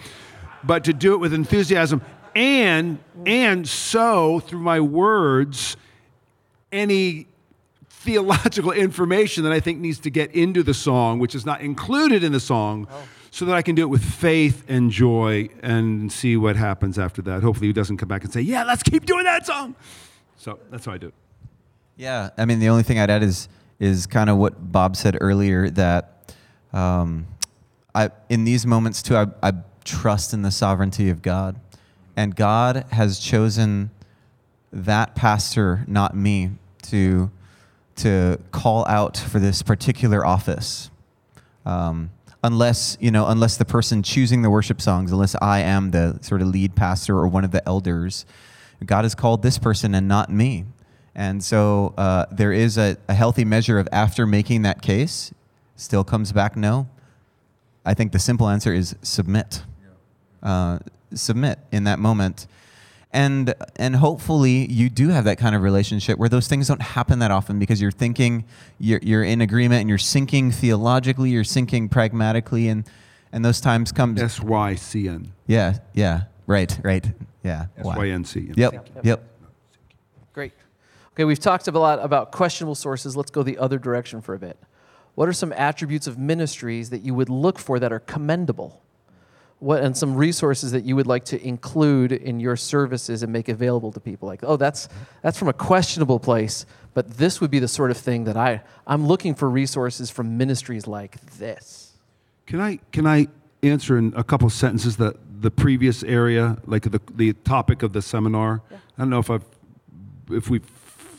[0.63, 2.01] but to do it with enthusiasm
[2.35, 5.77] and and so through my words
[6.71, 7.27] any
[7.87, 12.23] theological information that I think needs to get into the song, which is not included
[12.23, 12.87] in the song,
[13.31, 17.21] so that I can do it with faith and joy and see what happens after
[17.23, 17.43] that.
[17.43, 19.75] Hopefully, he doesn't come back and say, "Yeah, let's keep doing that song."
[20.37, 21.13] So that's how I do it.
[21.97, 23.47] Yeah, I mean, the only thing I'd add is
[23.79, 26.33] is kind of what Bob said earlier that
[26.73, 27.27] um,
[27.93, 29.53] I in these moments too, I, I
[29.85, 31.59] trust in the sovereignty of God,
[32.17, 33.91] and God has chosen
[34.73, 36.51] that pastor, not me,
[36.83, 37.31] to
[37.97, 40.89] to call out for this particular office.
[41.65, 42.11] Um,
[42.43, 46.41] unless you know, unless the person choosing the worship songs, unless I am the sort
[46.41, 48.25] of lead pastor or one of the elders,
[48.85, 50.65] God has called this person and not me.
[51.15, 55.33] And so uh, there is a, a healthy measure of after making that case,
[55.75, 56.89] still comes back no.
[57.85, 59.63] I think the simple answer is submit.
[60.43, 60.79] Uh,
[61.13, 62.47] submit in that moment.
[63.13, 67.19] And, and hopefully you do have that kind of relationship where those things don't happen
[67.19, 68.43] that often because you're thinking,
[68.77, 72.83] you're, you're in agreement and you're syncing theologically, you're syncing pragmatically, and,
[73.31, 74.17] and those times come.
[74.17, 75.31] S Y C N.
[75.47, 77.09] Yeah, yeah, right, right,
[77.41, 77.67] yeah.
[77.77, 77.95] S wow.
[77.97, 78.51] Y N C.
[78.53, 79.23] Yep, yep.
[80.33, 80.51] Great.
[81.15, 83.15] Okay, we've talked a lot about questionable sources.
[83.15, 84.59] Let's go the other direction for a bit.
[85.15, 88.81] What are some attributes of ministries that you would look for that are commendable?
[89.59, 93.47] What and some resources that you would like to include in your services and make
[93.47, 94.27] available to people?
[94.27, 94.89] Like, oh, that's
[95.21, 98.61] that's from a questionable place, but this would be the sort of thing that I
[98.85, 101.93] I'm looking for resources from ministries like this.
[102.45, 103.27] Can I can I
[103.63, 108.01] answer in a couple sentences the the previous area, like the the topic of the
[108.01, 108.61] seminar?
[108.69, 109.45] I don't know if I've
[110.29, 110.69] if we've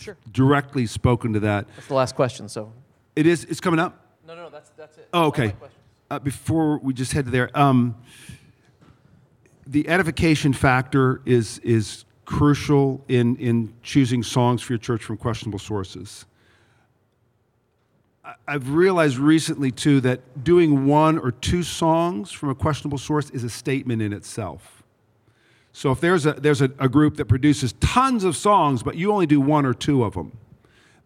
[0.07, 0.17] Sure.
[0.33, 1.67] directly spoken to that.
[1.77, 2.49] That's the last question.
[2.49, 2.73] So.
[3.15, 3.45] It is.
[3.45, 4.01] It's coming up.
[4.27, 5.09] No, no, that's that's it.
[5.13, 5.55] Oh, okay.
[6.11, 7.97] Uh, before we just head to there, um,
[9.67, 15.59] the edification factor is is crucial in in choosing songs for your church from questionable
[15.59, 16.27] sources.
[18.25, 23.31] I- I've realized recently too that doing one or two songs from a questionable source
[23.31, 24.76] is a statement in itself.
[25.77, 29.13] So if there's a there's a, a group that produces tons of songs, but you
[29.13, 30.33] only do one or two of them,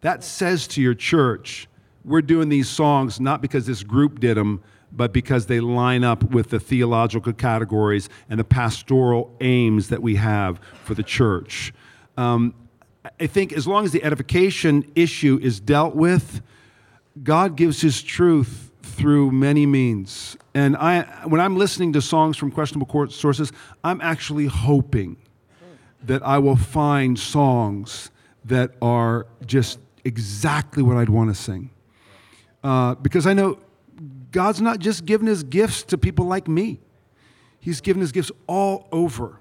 [0.01, 1.67] that says to your church,
[2.05, 4.63] we're doing these songs not because this group did them,
[4.93, 10.15] but because they line up with the theological categories and the pastoral aims that we
[10.15, 11.75] have for the church.
[12.17, 12.55] Um,
[13.19, 16.43] I think as long as the edification issue is dealt with,
[17.25, 20.37] God gives His truth through many means.
[20.55, 23.53] And I, when I'm listening to songs from questionable sources,
[23.85, 25.17] I'm actually hoping
[26.03, 28.11] that I will find songs
[28.45, 31.71] that are just exactly what I'd want to sing.
[32.65, 33.59] Uh, because I know
[34.33, 36.81] God's not just given his gifts to people like me,
[37.61, 39.41] he's given his gifts all over.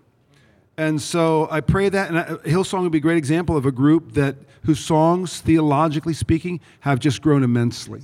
[0.77, 4.13] And so I pray that, and Hillsong would be a great example of a group
[4.13, 8.01] that whose songs, theologically speaking, have just grown immensely.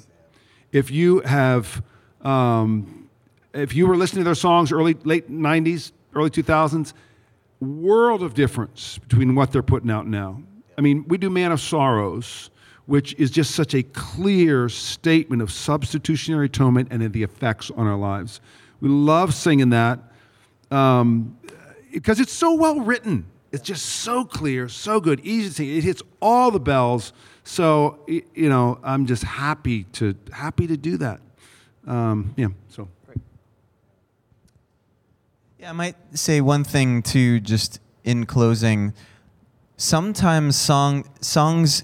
[0.72, 1.82] If you have,
[2.26, 3.10] um,
[3.54, 6.94] if you were listening to their songs early, late '90s, early 2000s,
[7.60, 10.42] world of difference between what they're putting out now.
[10.78, 12.50] I mean, we do Man of Sorrows,
[12.86, 17.98] which is just such a clear statement of substitutionary atonement and the effects on our
[17.98, 18.42] lives.
[18.82, 20.00] We love singing that
[20.72, 21.38] um,
[21.92, 23.26] because it's so well written.
[23.52, 25.78] It's just so clear, so good, easy to sing.
[25.78, 27.14] It hits all the bells.
[27.46, 31.22] So you know, I'm just happy to happy to do that.
[31.88, 32.48] Um, yeah.
[32.70, 32.88] So.
[35.60, 38.94] Yeah, I might say one thing too, just in closing.
[39.78, 41.84] Sometimes song songs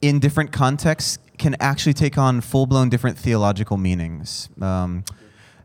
[0.00, 4.48] in different contexts can actually take on full blown different theological meanings.
[4.60, 5.04] Um,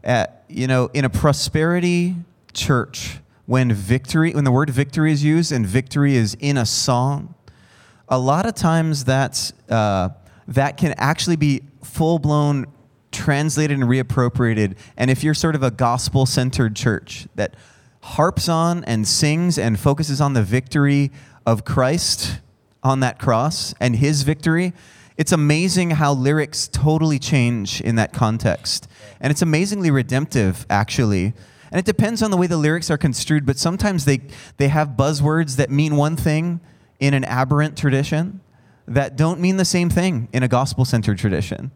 [0.04, 2.16] at, you know, in a prosperity
[2.54, 7.36] church, when victory, when the word victory is used and victory is in a song,
[8.10, 10.10] a lot of times that's uh,
[10.48, 12.66] that can actually be full blown
[13.14, 14.76] translated and reappropriated.
[14.98, 17.56] And if you're sort of a gospel centered church that
[18.02, 21.12] harps on and sings and focuses on the victory
[21.46, 22.42] of Christ
[22.84, 24.74] on that cross and his victory,
[25.16, 28.88] it's amazing how lyrics totally change in that context.
[29.22, 31.34] And it's amazingly redemptive, actually.
[31.72, 34.22] And it depends on the way the lyrics are construed, but sometimes they,
[34.58, 36.60] they have buzzwords that mean one thing
[37.00, 38.42] in an aberrant tradition
[38.88, 41.72] that don't mean the same thing in a gospel centered tradition.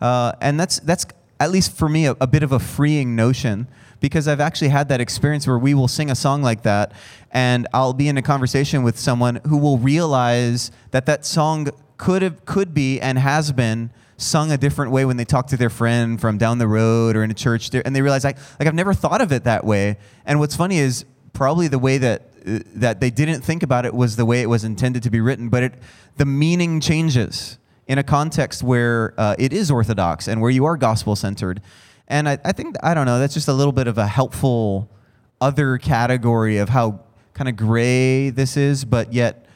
[0.00, 1.06] Uh, and that's, that's,
[1.40, 3.66] at least for me, a, a bit of a freeing notion
[4.02, 6.92] because I've actually had that experience where we will sing a song like that,
[7.30, 12.20] and I'll be in a conversation with someone who will realize that that song could
[12.22, 15.70] have, could be, and has been sung a different way when they talk to their
[15.70, 18.74] friend from down the road or in a church, and they realize like, like I've
[18.74, 19.96] never thought of it that way.
[20.26, 24.16] And what's funny is probably the way that that they didn't think about it was
[24.16, 25.74] the way it was intended to be written, but it
[26.16, 30.76] the meaning changes in a context where uh, it is orthodox and where you are
[30.76, 31.60] gospel centered.
[32.08, 34.90] And I, I think, I don't know, that's just a little bit of a helpful
[35.40, 37.00] other category of how
[37.34, 39.46] kind of gray this is, but yet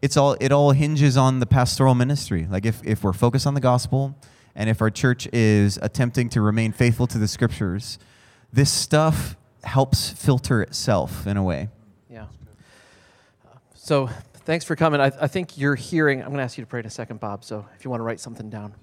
[0.00, 2.46] it's all, it all hinges on the pastoral ministry.
[2.50, 4.16] Like if, if we're focused on the gospel
[4.54, 7.98] and if our church is attempting to remain faithful to the scriptures,
[8.52, 11.68] this stuff helps filter itself in a way.
[12.10, 12.26] Yeah.
[13.74, 14.10] So
[14.44, 15.00] thanks for coming.
[15.00, 17.20] I, I think you're hearing, I'm going to ask you to pray in a second,
[17.20, 18.74] Bob, so if you want to write something down.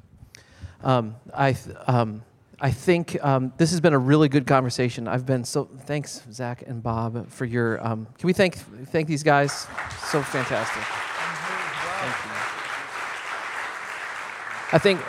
[0.83, 1.57] Um, I,
[1.87, 2.23] um,
[2.61, 5.07] I think um, this has been a really good conversation.
[5.07, 8.55] I've been so, thanks, Zac and Bob, for your, um, can we thank,
[8.87, 9.67] thank these guys?
[10.11, 10.83] So fantastic.
[10.83, 12.31] Thank you.
[14.71, 14.99] I think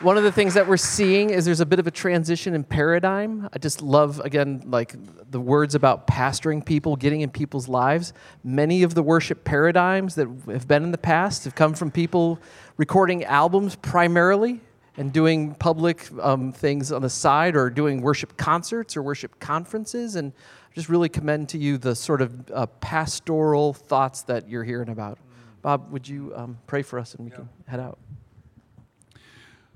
[0.00, 2.64] one of the things that we're seeing is there's a bit of a transition in
[2.64, 3.46] paradigm.
[3.52, 4.94] I just love, again, like
[5.30, 8.14] the words about pastoring people, getting in people's lives.
[8.42, 12.38] Many of the worship paradigms that have been in the past have come from people
[12.78, 14.60] recording albums primarily
[14.96, 20.16] and doing public um, things on the side or doing worship concerts or worship conferences.
[20.16, 20.32] And
[20.70, 24.88] I just really commend to you the sort of uh, pastoral thoughts that you're hearing
[24.88, 25.18] about.
[25.60, 27.36] Bob, would you um, pray for us and we yeah.
[27.36, 27.98] can head out?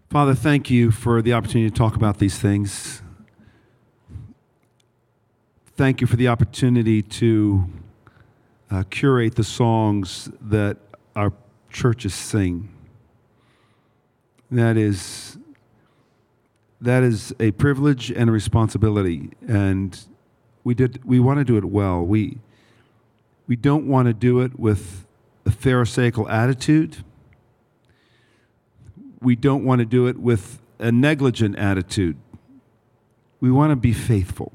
[0.08, 3.02] Father, thank you for the opportunity to talk about these things.
[5.76, 7.68] Thank you for the opportunity to
[8.70, 10.76] uh, curate the songs that
[11.16, 11.32] our
[11.70, 12.68] churches sing.
[14.48, 15.38] That is,
[16.80, 19.98] that is a privilege and a responsibility, and
[20.62, 22.00] we, did, we want to do it well.
[22.00, 22.38] We,
[23.48, 25.04] we don't want to do it with
[25.44, 27.02] a Pharisaical attitude
[29.26, 32.16] we don't want to do it with a negligent attitude.
[33.40, 34.52] We want to be faithful.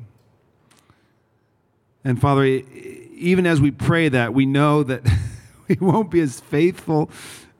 [2.05, 5.01] And Father, even as we pray that, we know that
[5.67, 7.11] we won't be as faithful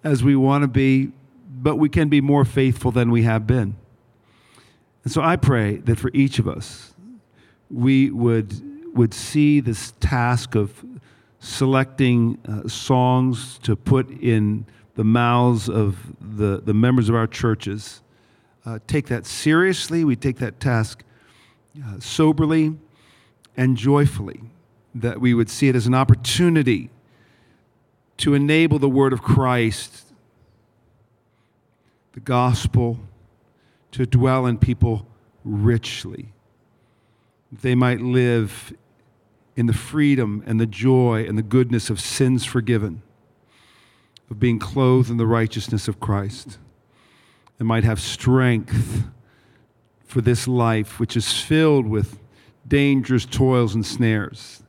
[0.05, 1.12] as we want to be,
[1.49, 3.76] but we can be more faithful than we have been.
[5.03, 6.93] And so I pray that for each of us,
[7.70, 10.86] we would, would see this task of
[11.39, 14.66] selecting uh, songs to put in
[15.02, 18.04] the mouths of the, the members of our churches
[18.68, 20.04] uh, take that seriously.
[20.04, 21.04] We take that task
[21.84, 22.78] uh, soberly
[23.58, 24.41] and joyfully.
[24.93, 26.91] That we would see it as an opportunity
[28.18, 30.14] to enable the word of Christ,
[32.14, 32.99] the gospel,
[33.93, 35.08] to dwell in people
[35.43, 36.32] richly.
[37.52, 38.72] They might live
[39.56, 43.02] in the freedom and the joy and the goodness of sins forgiven,
[44.32, 46.57] of being clothed in the righteousness of Christ,
[47.59, 49.03] and might have strength
[50.05, 52.17] for this life, which is filled with
[52.67, 54.63] dangerous toils and snares.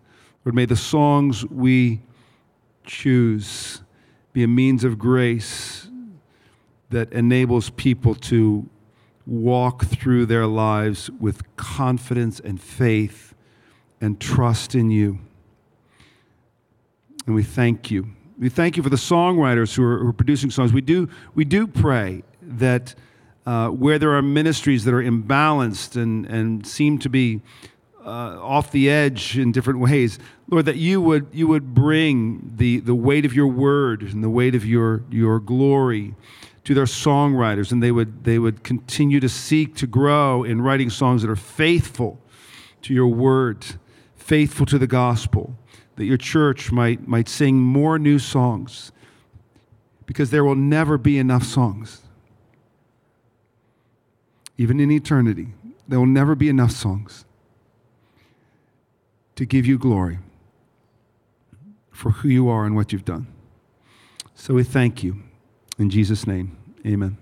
[0.44, 2.02] Lord, may the songs we
[2.84, 3.82] choose
[4.32, 5.88] be a means of grace
[6.90, 8.68] that enables people to
[9.24, 13.34] walk through their lives with confidence and faith
[14.00, 15.20] and trust in you.
[17.26, 18.10] And we thank you.
[18.42, 20.72] We thank you for the songwriters who are, who are producing songs.
[20.72, 22.92] We do, we do pray that
[23.46, 27.40] uh, where there are ministries that are imbalanced and, and seem to be
[28.04, 30.18] uh, off the edge in different ways,
[30.50, 34.30] Lord, that you would, you would bring the, the weight of your word and the
[34.30, 36.16] weight of your, your glory
[36.64, 40.90] to their songwriters, and they would, they would continue to seek to grow in writing
[40.90, 42.18] songs that are faithful
[42.82, 43.64] to your word,
[44.16, 45.56] faithful to the gospel,
[46.02, 48.90] that your church might, might sing more new songs,
[50.04, 52.02] because there will never be enough songs.
[54.58, 55.54] Even in eternity,
[55.86, 57.24] there will never be enough songs
[59.36, 60.18] to give you glory
[61.92, 63.28] for who you are and what you've done.
[64.34, 65.22] So we thank you.
[65.78, 67.16] In Jesus' name, amen.